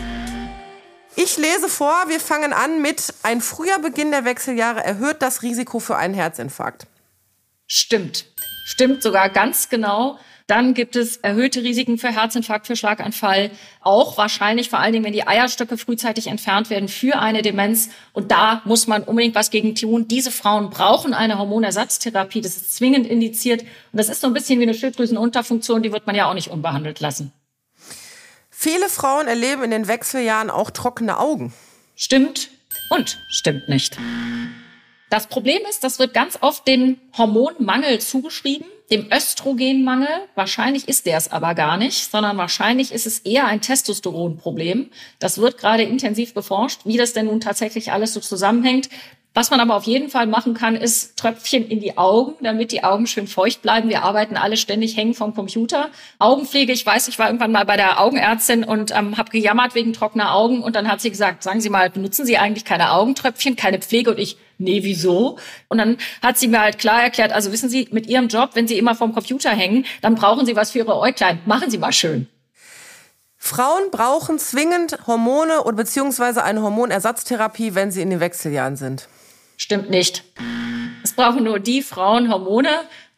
Ich 1.15 1.37
lese 1.37 1.69
vor, 1.69 1.95
wir 2.09 2.21
fangen 2.21 2.53
an 2.53 2.81
mit 2.81 3.13
ein 3.23 3.41
früher 3.41 3.79
Beginn 3.79 4.11
der 4.11 4.25
Wechseljahre 4.25 4.83
erhöht 4.83 5.21
das 5.21 5.43
Risiko 5.43 5.79
für 5.79 5.97
einen 5.97 6.15
Herzinfarkt. 6.15 6.87
Stimmt. 7.67 8.27
Stimmt 8.65 9.03
sogar 9.03 9.29
ganz 9.29 9.69
genau. 9.69 10.19
Dann 10.47 10.75
gibt 10.75 10.97
es 10.97 11.19
erhöhte 11.19 11.63
Risiken 11.63 11.99
für 11.99 12.09
Herzinfarkt, 12.09 12.67
für 12.67 12.77
Schlaganfall, 12.77 13.51
auch 13.81 14.19
wahrscheinlich 14.19 14.71
vor 14.71 14.79
allen 14.79 14.93
Dingen, 14.93 15.05
wenn 15.05 15.13
die 15.13 15.27
Eierstöcke 15.27 15.79
frühzeitig 15.79 16.27
entfernt 16.27 16.71
werden 16.71 16.89
für 16.89 17.19
eine 17.19 17.43
Demenz. 17.43 17.91
Und 18.13 18.31
da 18.31 18.63
muss 18.65 18.87
man 18.87 19.03
unbedingt 19.03 19.35
was 19.35 19.51
gegen 19.51 19.75
tun. 19.75 20.09
Diese 20.09 20.31
Frauen 20.31 20.71
brauchen 20.71 21.15
eine 21.15 21.39
Hormonersatztherapie. 21.39 22.41
Das 22.41 22.57
ist 22.57 22.75
zwingend 22.75 23.07
indiziert. 23.07 23.63
Und 23.63 23.69
das 23.93 24.09
ist 24.09 24.21
so 24.21 24.27
ein 24.27 24.33
bisschen 24.33 24.59
wie 24.59 24.65
eine 24.65 24.75
Schilddrüsenunterfunktion. 24.75 25.83
Die 25.83 25.93
wird 25.93 26.07
man 26.07 26.17
ja 26.17 26.29
auch 26.29 26.35
nicht 26.35 26.49
unbehandelt 26.49 27.01
lassen. 27.01 27.33
Viele 28.51 28.89
Frauen 28.89 29.27
erleben 29.27 29.65
in 29.65 29.71
den 29.71 29.89
Wechseljahren 29.89 30.51
auch 30.51 30.71
trockene 30.71 31.19
Augen. 31.19 31.53
Stimmt 31.97 32.51
und 32.91 33.19
stimmt 33.29 33.69
nicht. 33.69 33.99
Das 35.11 35.27
Problem 35.27 35.61
ist, 35.69 35.85
das 35.85 35.99
wird 35.99 36.15
ganz 36.15 36.39
oft 36.41 36.67
dem 36.67 36.99
Hormonmangel 37.19 38.01
zugeschrieben 38.01 38.67
dem 38.93 39.07
Östrogenmangel. 39.11 40.09
Wahrscheinlich 40.35 40.87
ist 40.87 41.07
der 41.07 41.17
es 41.17 41.33
aber 41.33 41.55
gar 41.55 41.79
nicht, 41.79 42.11
sondern 42.11 42.37
wahrscheinlich 42.37 42.93
ist 42.93 43.07
es 43.07 43.21
eher 43.21 43.47
ein 43.47 43.63
Testosteronproblem. 43.63 44.91
Das 45.19 45.39
wird 45.39 45.57
gerade 45.57 45.83
intensiv 45.83 46.35
beforscht, 46.35 46.83
wie 46.85 46.99
das 46.99 47.15
denn 47.15 47.27
nun 47.27 47.41
tatsächlich 47.41 47.91
alles 47.91 48.13
so 48.13 48.21
zusammenhängt. 48.21 48.91
Was 49.35 49.51
man 49.51 49.61
aber 49.61 49.77
auf 49.77 49.85
jeden 49.85 50.11
Fall 50.11 50.27
machen 50.27 50.53
kann, 50.53 50.77
ist 50.77 51.17
Tröpfchen 51.17 51.67
in 51.67 51.81
die 51.81 51.97
Augen, 51.97 52.35
damit 52.43 52.71
die 52.71 52.85
Augen 52.85 53.07
schön 53.07 53.27
feucht 53.27 53.63
bleiben. 53.63 53.89
Wir 53.89 54.03
arbeiten 54.03 54.37
alle 54.37 54.59
ständig 54.59 54.95
hängen 54.99 55.15
vom 55.15 55.35
Computer. 55.35 55.89
Augenpflege, 56.19 56.71
ich 56.71 56.85
weiß, 56.85 57.09
ich 57.09 57.19
war 57.19 57.29
irgendwann 57.29 57.51
mal 57.51 57.65
bei 57.65 57.79
der 57.79 57.99
Augenärztin 57.99 58.63
und 58.63 58.95
ähm, 58.95 59.17
habe 59.17 59.31
gejammert 59.31 59.75
wegen 59.75 59.95
trockener 59.95 60.35
Augen 60.35 60.63
und 60.63 60.77
dann 60.77 60.87
hat 60.87 61.01
sie 61.01 61.09
gesagt, 61.09 61.43
sagen 61.43 61.63
Sie 61.63 61.71
mal, 61.71 61.89
benutzen 61.89 62.27
Sie 62.27 62.37
eigentlich 62.37 62.67
keine 62.67 62.93
Augentröpfchen, 62.93 63.57
keine 63.57 63.79
Pflege? 63.79 64.11
Und 64.11 64.19
ich, 64.19 64.37
nee, 64.63 64.83
wieso? 64.83 65.39
Und 65.69 65.79
dann 65.79 65.99
hat 66.23 66.39
sie 66.39 66.49
mir 66.49 66.61
halt 66.61 66.79
klar 66.79 67.03
erklärt, 67.03 67.33
also 67.33 67.53
wissen 67.53 67.69
Sie, 67.69 67.89
mit 67.91 68.07
Ihrem 68.07 68.29
Job, 68.29 68.51
wenn 68.55 68.69
Sie 68.69 68.79
immer 68.79 68.95
vorm 68.95 69.13
Computer 69.13 69.51
hängen, 69.51 69.85
dann 70.01 70.15
brauchen 70.15 70.47
Sie 70.47 70.57
was 70.57 70.71
für 70.71 70.79
Ihre 70.79 70.97
Äuglein. 70.97 71.41
Machen 71.47 71.71
Sie 71.71 71.79
mal 71.79 71.93
schön. 71.93 72.29
Frauen 73.45 73.91
brauchen 73.91 74.39
zwingend 74.39 74.99
Hormone 75.09 75.65
oder 75.65 75.77
beziehungsweise 75.77 76.45
eine 76.45 76.63
Hormonersatztherapie, 76.63 77.75
wenn 77.75 77.91
sie 77.91 78.01
in 78.01 78.11
den 78.11 78.21
Wechseljahren 78.21 78.77
sind. 78.77 79.09
Stimmt 79.57 79.91
nicht. 79.91 80.23
Es 81.03 81.13
brauchen 81.13 81.43
nur 81.43 81.59
die 81.59 81.83
Frauen 81.83 82.33
Hormone, 82.33 82.71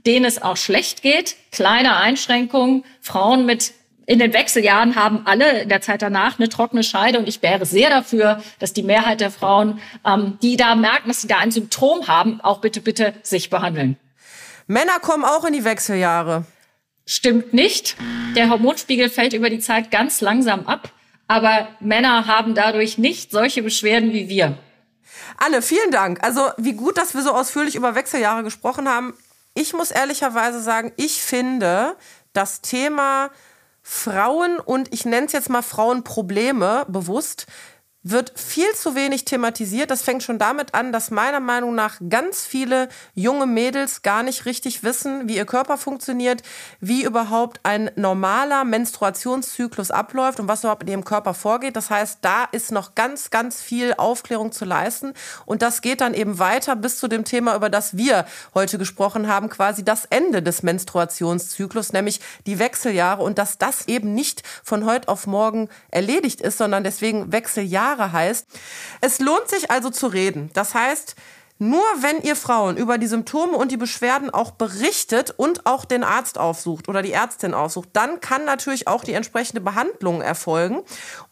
denen 0.07 0.25
es 0.25 0.41
auch 0.41 0.57
schlecht 0.57 1.03
geht. 1.03 1.37
Kleine 1.53 1.97
Einschränkungen. 1.97 2.85
Frauen 3.03 3.45
mit 3.45 3.75
in 4.07 4.19
den 4.19 4.33
Wechseljahren 4.33 4.97
haben 4.97 5.23
alle 5.25 5.63
in 5.63 5.69
der 5.69 5.81
Zeit 5.81 6.03
danach 6.03 6.39
eine 6.39 6.49
trockene 6.49 6.83
Scheide 6.83 7.19
und 7.19 7.29
ich 7.29 7.43
wäre 7.43 7.65
sehr 7.65 7.91
dafür, 7.91 8.43
dass 8.59 8.73
die 8.73 8.83
Mehrheit 8.83 9.21
der 9.21 9.31
Frauen, 9.31 9.81
ähm, 10.05 10.39
die 10.43 10.57
da 10.57 10.75
merken, 10.75 11.09
dass 11.09 11.23
sie 11.23 11.29
da 11.29 11.39
ein 11.39 11.51
Symptom 11.51 12.07
haben, 12.07 12.41
auch 12.41 12.61
bitte, 12.61 12.81
bitte 12.81 13.15
sich 13.23 13.51
behandeln. 13.51 13.97
Männer 14.67 14.99
kommen 15.01 15.25
auch 15.25 15.45
in 15.45 15.53
die 15.53 15.65
Wechseljahre. 15.65 16.45
Stimmt 17.07 17.53
nicht. 17.53 17.97
Der 18.35 18.49
Hormonspiegel 18.49 19.11
fällt 19.11 19.35
über 19.35 19.51
die 19.51 19.59
Zeit 19.59 19.91
ganz 19.91 20.21
langsam 20.21 20.67
ab, 20.67 20.91
aber 21.29 21.69
Männer 21.81 22.27
haben 22.27 22.55
dadurch 22.55 22.99
nicht 22.99 23.31
solche 23.31 23.63
Beschwerden 23.63 24.13
wie 24.13 24.29
wir. 24.29 24.57
Anne, 25.37 25.63
vielen 25.63 25.91
Dank. 25.91 26.23
Also 26.23 26.49
wie 26.57 26.73
gut, 26.73 26.97
dass 26.97 27.15
wir 27.15 27.23
so 27.23 27.33
ausführlich 27.33 27.75
über 27.75 27.95
Wechseljahre 27.95 28.43
gesprochen 28.43 28.89
haben. 28.89 29.15
Ich 29.55 29.73
muss 29.73 29.91
ehrlicherweise 29.91 30.61
sagen, 30.61 30.93
ich 30.97 31.23
finde 31.23 31.97
das 32.33 32.61
Thema 32.61 33.31
Frauen 33.87 34.59
und 34.59 34.93
ich 34.95 35.05
nenne 35.05 35.27
es 35.27 35.33
jetzt 35.33 35.51
mal 35.51 35.63
Frauenprobleme 35.63 36.87
bewusst 36.89 37.47
wird 38.05 38.39
viel 38.39 38.71
zu 38.75 38.95
wenig 38.95 39.25
thematisiert. 39.25 39.91
Das 39.91 40.03
fängt 40.03 40.23
schon 40.23 40.39
damit 40.39 40.75
an, 40.75 40.93
dass 40.93 41.11
meiner 41.11 41.41
Meinung 41.41 41.75
nach 41.75 41.97
ganz 42.11 42.47
viele 42.47 42.89
junge 43.15 43.47
Mädels 43.47 44.03
gar 44.03 44.23
nicht 44.23 44.45
richtig 44.45 44.85
wissen, 44.85 45.27
wie 45.27 45.37
ihr 45.37 45.47
Körper 45.47 45.79
funktioniert, 45.79 46.43
wie 46.81 47.03
überhaupt 47.03 47.61
ein 47.63 47.91
normaler 47.97 48.65
Menstruationszyklus 48.65 49.91
abläuft 49.91 50.39
und 50.39 50.49
was 50.49 50.61
überhaupt 50.61 50.83
in 50.83 50.91
ihrem 50.91 51.05
Körper 51.05 51.33
vorgeht. 51.33 51.77
Das 51.77 51.89
heißt, 51.89 52.19
da 52.21 52.45
ist 52.45 52.73
noch 52.73 52.95
ganz, 52.95 53.31
ganz 53.31 53.63
viel 53.63 53.95
Aufklärung 53.97 54.53
zu 54.53 54.67
leisten. 54.67 55.15
Und 55.47 55.63
das 55.63 55.81
geht 55.81 56.03
dann 56.03 56.13
eben 56.13 56.39
weiter 56.39 56.77
bis 56.77 56.99
zu 56.99 57.09
dem 57.09 57.25
Thema, 57.25 57.57
über 57.57 57.71
das 57.71 57.97
wir 57.97 58.27
heute 58.55 58.77
gesprochen 58.77 59.29
haben, 59.29 59.49
quasi 59.49 59.83
das 59.83 60.05
Ende 60.05 60.43
des 60.43 60.63
Menstruationszyklus, 60.63 61.95
nämlich 61.95 62.21
die 62.47 62.59
Wechseljahre 62.59 63.23
und 63.23 63.39
dass 63.39 63.57
das 63.57 63.89
eben 63.89 64.13
nicht 64.13 64.43
von 64.63 64.85
heute 64.85 65.09
auf 65.09 65.27
morgen 65.27 65.71
erledigt 65.91 66.43
ist, 66.43 66.59
sondern 66.59 66.85
deswegen 66.85 67.33
Wechseljahre 67.33 67.94
Jahre 67.95 68.13
heißt. 68.13 68.47
Es 69.01 69.19
lohnt 69.21 69.49
sich 69.49 69.71
also 69.71 69.91
zu 69.91 70.07
reden. 70.07 70.51
Das 70.55 70.75
heißt, 70.75 71.17
nur 71.61 71.85
wenn 72.01 72.21
ihr 72.23 72.35
Frauen 72.35 72.77
über 72.77 72.99
die 72.99 73.07
Symptome 73.07 73.57
und 73.57 73.71
die 73.71 73.77
Beschwerden 73.77 74.29
auch 74.29 74.51
berichtet 74.51 75.31
und 75.31 75.67
auch 75.67 75.85
den 75.85 76.03
Arzt 76.03 76.37
aufsucht 76.37 76.89
oder 76.89 77.01
die 77.01 77.13
Ärztin 77.13 77.55
aufsucht, 77.55 77.91
dann 77.93 78.21
kann 78.21 78.45
natürlich 78.45 78.89
auch 78.89 79.05
die 79.05 79.13
entsprechende 79.13 79.61
Behandlung 79.61 80.21
erfolgen. 80.21 80.83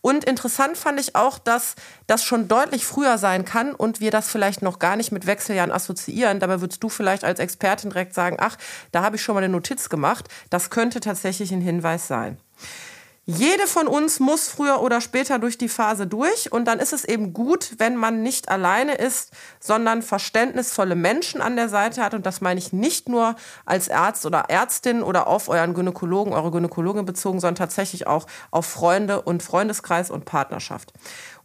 Und 0.01 0.23
interessant 0.23 0.79
fand 0.79 1.01
ich 1.01 1.17
auch, 1.17 1.39
dass 1.41 1.75
das 2.07 2.23
schon 2.23 2.47
deutlich 2.47 2.87
früher 2.87 3.19
sein 3.19 3.45
kann 3.45 3.75
und 3.75 3.99
wir 3.99 4.13
das 4.13 4.29
vielleicht 4.29 4.63
noch 4.63 4.79
gar 4.79 4.95
nicht 4.95 5.11
mit 5.11 5.27
Wechseljahren 5.27 5.73
assoziieren. 5.73 6.39
Dabei 6.39 6.61
würdest 6.61 6.85
du 6.85 6.89
vielleicht 6.89 7.25
als 7.25 7.41
Expertin 7.41 7.91
direkt 7.91 8.15
sagen, 8.15 8.37
ach, 8.39 8.57
da 8.93 9.03
habe 9.03 9.17
ich 9.17 9.23
schon 9.23 9.35
mal 9.35 9.43
eine 9.43 9.53
Notiz 9.53 9.89
gemacht. 9.89 10.29
Das 10.51 10.71
könnte 10.71 11.01
tatsächlich 11.01 11.51
ein 11.51 11.61
Hinweis 11.61 12.07
sein. 12.07 12.39
Jede 13.25 13.69
von 13.69 13.87
uns 13.87 14.19
muss 14.19 14.49
früher 14.49 14.83
oder 14.83 15.01
später 15.01 15.39
durch 15.39 15.57
die 15.57 15.69
Phase 15.69 16.09
durch 16.09 16.51
und 16.51 16.65
dann 16.65 16.81
ist 16.81 16.93
es 16.93 17.05
eben 17.05 17.33
gut, 17.33 17.75
wenn 17.79 17.95
man 17.95 18.21
nicht 18.21 18.49
alleine 18.49 18.97
ist, 18.97 19.31
sondern 19.61 20.03
verständnisvolle 20.03 20.97
Menschen 20.97 21.41
an 21.41 21.55
der 21.55 21.69
Seite 21.69 22.03
hat 22.03 22.15
und 22.15 22.27
das 22.27 22.41
meine 22.41 22.59
ich 22.59 22.73
nicht 22.73 23.09
nur 23.09 23.37
als 23.65 23.89
Arzt 23.91 24.27
oder 24.27 24.47
Ärztin 24.49 25.05
oder 25.05 25.29
auf 25.29 25.49
euren 25.49 25.73
Gynäkologen, 25.73 26.33
eure 26.33 26.51
Gynäkologin 26.51 27.05
bezogen, 27.05 27.39
sondern 27.39 27.55
tatsächlich 27.55 28.09
auch 28.09 28.27
auf 28.51 28.67
Freunde 28.67 29.23
und 29.23 29.45
Freundeskreis 29.45 30.11
und 30.11 30.25
Partnerschaft. 30.25 30.93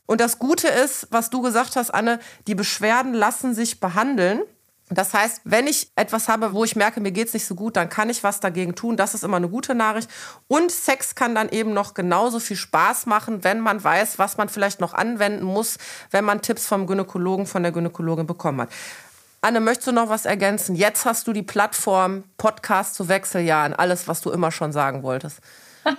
Und 0.07 0.19
das 0.19 0.39
Gute 0.39 0.69
ist, 0.69 1.07
was 1.11 1.29
du 1.29 1.43
gesagt 1.43 1.75
hast, 1.75 1.91
Anne, 1.91 2.17
die 2.47 2.55
Beschwerden 2.55 3.13
lassen 3.13 3.53
sich 3.53 3.79
behandeln. 3.79 4.41
Das 4.89 5.13
heißt, 5.13 5.41
wenn 5.43 5.67
ich 5.67 5.89
etwas 5.97 6.29
habe, 6.29 6.53
wo 6.53 6.63
ich 6.63 6.77
merke, 6.77 7.01
mir 7.01 7.11
geht's 7.11 7.33
nicht 7.33 7.45
so 7.45 7.55
gut, 7.55 7.75
dann 7.75 7.89
kann 7.89 8.09
ich 8.09 8.23
was 8.23 8.39
dagegen 8.39 8.73
tun. 8.73 8.95
Das 8.95 9.13
ist 9.13 9.23
immer 9.23 9.35
eine 9.35 9.49
gute 9.49 9.75
Nachricht. 9.75 10.09
Und 10.47 10.71
Sex 10.71 11.13
kann 11.13 11.35
dann 11.35 11.49
eben 11.49 11.73
noch 11.73 11.93
genauso 11.93 12.39
viel 12.39 12.55
Spaß 12.55 13.05
machen, 13.05 13.43
wenn 13.43 13.59
man 13.59 13.83
weiß, 13.83 14.17
was 14.17 14.37
man 14.37 14.47
vielleicht 14.47 14.79
noch 14.79 14.93
anwenden 14.93 15.43
muss, 15.43 15.77
wenn 16.11 16.23
man 16.23 16.41
Tipps 16.41 16.67
vom 16.67 16.87
Gynäkologen, 16.87 17.45
von 17.45 17.63
der 17.63 17.73
Gynäkologin 17.73 18.27
bekommen 18.27 18.61
hat. 18.61 18.69
Anne, 19.41 19.59
möchtest 19.59 19.87
du 19.87 19.91
noch 19.91 20.09
was 20.09 20.25
ergänzen? 20.25 20.75
Jetzt 20.75 21.05
hast 21.05 21.27
du 21.27 21.33
die 21.33 21.43
Plattform 21.43 22.23
Podcast 22.37 22.95
zu 22.95 23.09
Wechseljahren, 23.09 23.73
alles, 23.73 24.07
was 24.07 24.21
du 24.21 24.31
immer 24.31 24.51
schon 24.51 24.71
sagen 24.71 25.03
wolltest. 25.03 25.39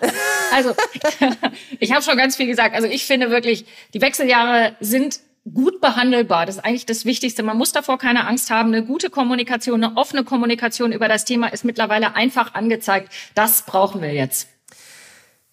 Also, 0.50 0.74
ich 1.78 1.92
habe 1.92 2.02
schon 2.02 2.16
ganz 2.16 2.36
viel 2.36 2.46
gesagt. 2.46 2.74
Also, 2.74 2.88
ich 2.88 3.06
finde 3.06 3.30
wirklich, 3.30 3.66
die 3.92 4.00
Wechseljahre 4.00 4.74
sind 4.80 5.20
gut 5.52 5.80
behandelbar. 5.80 6.46
Das 6.46 6.56
ist 6.56 6.64
eigentlich 6.64 6.86
das 6.86 7.04
Wichtigste. 7.04 7.42
Man 7.42 7.56
muss 7.56 7.72
davor 7.72 7.98
keine 7.98 8.26
Angst 8.26 8.50
haben. 8.50 8.68
Eine 8.68 8.84
gute 8.84 9.10
Kommunikation, 9.10 9.82
eine 9.82 9.96
offene 9.96 10.24
Kommunikation 10.24 10.92
über 10.92 11.08
das 11.08 11.24
Thema 11.24 11.48
ist 11.48 11.64
mittlerweile 11.64 12.14
einfach 12.14 12.54
angezeigt. 12.54 13.12
Das 13.34 13.62
brauchen 13.62 14.02
wir 14.02 14.12
jetzt. 14.12 14.48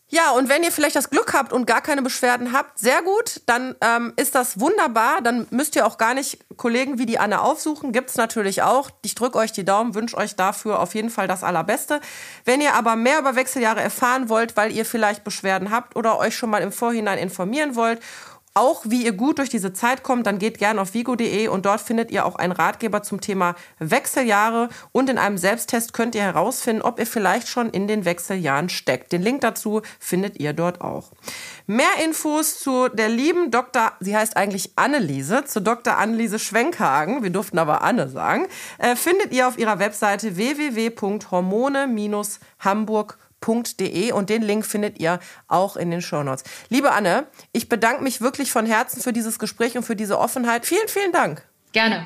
Ja, 0.08 0.32
und 0.32 0.50
wenn 0.50 0.62
ihr 0.62 0.72
vielleicht 0.72 0.96
das 0.96 1.10
Glück 1.10 1.34
habt 1.34 1.52
und 1.52 1.66
gar 1.66 1.82
keine 1.82 2.04
Beschwerden 2.04 2.54
habt, 2.54 2.78
sehr 2.78 3.02
gut, 3.02 3.42
dann 3.48 3.76
ähm, 3.82 4.14
ist 4.18 4.36
das 4.36 4.60
wunderbar. 4.60 5.22
Dann 5.22 5.48
müsst 5.50 5.76
ihr 5.76 5.86
auch 5.86 5.98
gar 5.98 6.14
nicht 6.14 6.38
Kollegen 6.58 7.00
wie 7.00 7.08
die 7.08 7.18
Anne 7.18 7.42
aufsuchen. 7.42 7.92
Gibt's 7.92 8.16
natürlich 8.16 8.62
auch. 8.62 8.92
Ich 9.02 9.16
drücke 9.16 9.40
euch 9.40 9.52
die 9.52 9.66
Daumen, 9.66 9.96
wünsche 9.96 10.16
euch 10.16 10.36
dafür 10.36 10.80
auf 10.80 10.94
jeden 10.94 11.10
Fall 11.10 11.28
das 11.28 11.44
Allerbeste. 11.44 12.02
Wenn 12.46 12.62
ihr 12.62 12.76
aber 12.76 12.96
mehr 12.96 13.20
über 13.20 13.36
Wechseljahre 13.36 13.82
erfahren 13.82 14.30
wollt, 14.30 14.56
weil 14.56 14.72
ihr 14.72 14.86
vielleicht 14.86 15.24
Beschwerden 15.24 15.72
habt 15.72 15.96
oder 15.96 16.20
euch 16.20 16.36
schon 16.36 16.52
mal 16.52 16.62
im 16.62 16.72
Vorhinein 16.72 17.18
informieren 17.18 17.76
wollt 17.76 18.00
auch 18.56 18.84
wie 18.86 19.04
ihr 19.04 19.12
gut 19.12 19.38
durch 19.38 19.50
diese 19.50 19.74
Zeit 19.74 20.02
kommt, 20.02 20.26
dann 20.26 20.40
geht 20.40 20.58
gerne 20.58 20.82
auf 20.82 20.94
vigo.de 20.94 21.50
und 21.50 21.66
dort 21.66 21.82
findet 21.82 22.10
ihr 22.10 22.26
auch 22.26 22.36
einen 22.36 22.54
Ratgeber 22.54 23.04
zum 23.04 23.20
Thema 23.20 23.56
Wechseljahre 23.80 24.70
und 24.94 25.10
in 25.10 25.18
einem 25.18 25.38
Selbsttest 25.38 25.92
könnt 25.92 26.16
ihr 26.16 26.24
herausfinden, 26.24 26.82
ob 26.82 26.98
ihr 26.98 27.06
vielleicht 27.06 27.50
schon 27.50 27.70
in 27.70 27.88
den 27.88 28.06
Wechseljahren 28.06 28.70
steckt. 28.70 29.12
Den 29.12 29.22
Link 29.22 29.42
dazu 29.42 29.82
findet 30.00 30.40
ihr 30.40 30.54
dort 30.54 30.80
auch. 30.80 31.12
Mehr 31.68 32.02
Infos 32.04 32.60
zu 32.60 32.88
der 32.88 33.10
lieben 33.10 33.52
Dr. 33.52 33.92
Sie 34.00 34.16
heißt 34.16 34.38
eigentlich 34.38 34.72
Anneliese, 34.78 35.44
zu 35.44 35.62
Dr. 35.62 35.98
Anneliese 35.98 36.40
Schwenkhagen, 36.40 37.24
wir 37.24 37.32
durften 37.32 37.60
aber 37.60 37.82
Anne 37.82 38.08
sagen, 38.08 38.48
äh, 38.78 38.96
findet 38.96 39.34
ihr 39.34 39.50
auf 39.50 39.58
ihrer 39.58 39.80
Webseite 39.80 40.38
www.hormone-hamburg.com 40.38 43.25
www.anne-maria.de 43.42 44.12
und 44.12 44.30
den 44.30 44.42
Link 44.42 44.66
findet 44.66 45.00
ihr 45.00 45.20
auch 45.48 45.76
in 45.76 45.92
den 45.92 46.02
Shownotes. 46.02 46.44
Liebe 46.70 46.92
Anne, 46.92 47.28
ich 47.52 47.70
bedanke 47.70 48.04
mich 48.04 48.22
wirklich 48.22 48.52
von 48.52 48.66
Herzen 48.66 49.02
für 49.02 49.14
dieses 49.14 49.40
Gespräch 49.40 49.76
und 49.78 49.84
für 49.84 49.96
diese 49.96 50.20
Offenheit. 50.20 50.66
Vielen, 50.66 50.88
vielen 50.88 51.12
Dank. 51.12 51.48
Gerne. 51.72 52.06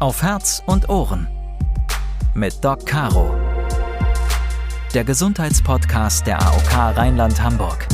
Auf 0.00 0.22
Herz 0.22 0.62
und 0.66 0.88
Ohren 0.88 1.28
mit 2.34 2.64
Doc 2.64 2.84
Caro. 2.86 3.34
Der 4.92 5.04
Gesundheitspodcast 5.04 6.26
der 6.26 6.40
AOK 6.40 6.96
Rheinland-Hamburg. 6.96 7.86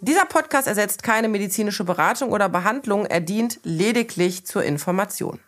Dieser 0.00 0.26
Podcast 0.26 0.68
ersetzt 0.68 1.02
keine 1.02 1.28
medizinische 1.28 1.82
Beratung 1.82 2.30
oder 2.30 2.48
Behandlung, 2.48 3.06
er 3.06 3.20
dient 3.20 3.58
lediglich 3.64 4.44
zur 4.46 4.62
Information. 4.62 5.40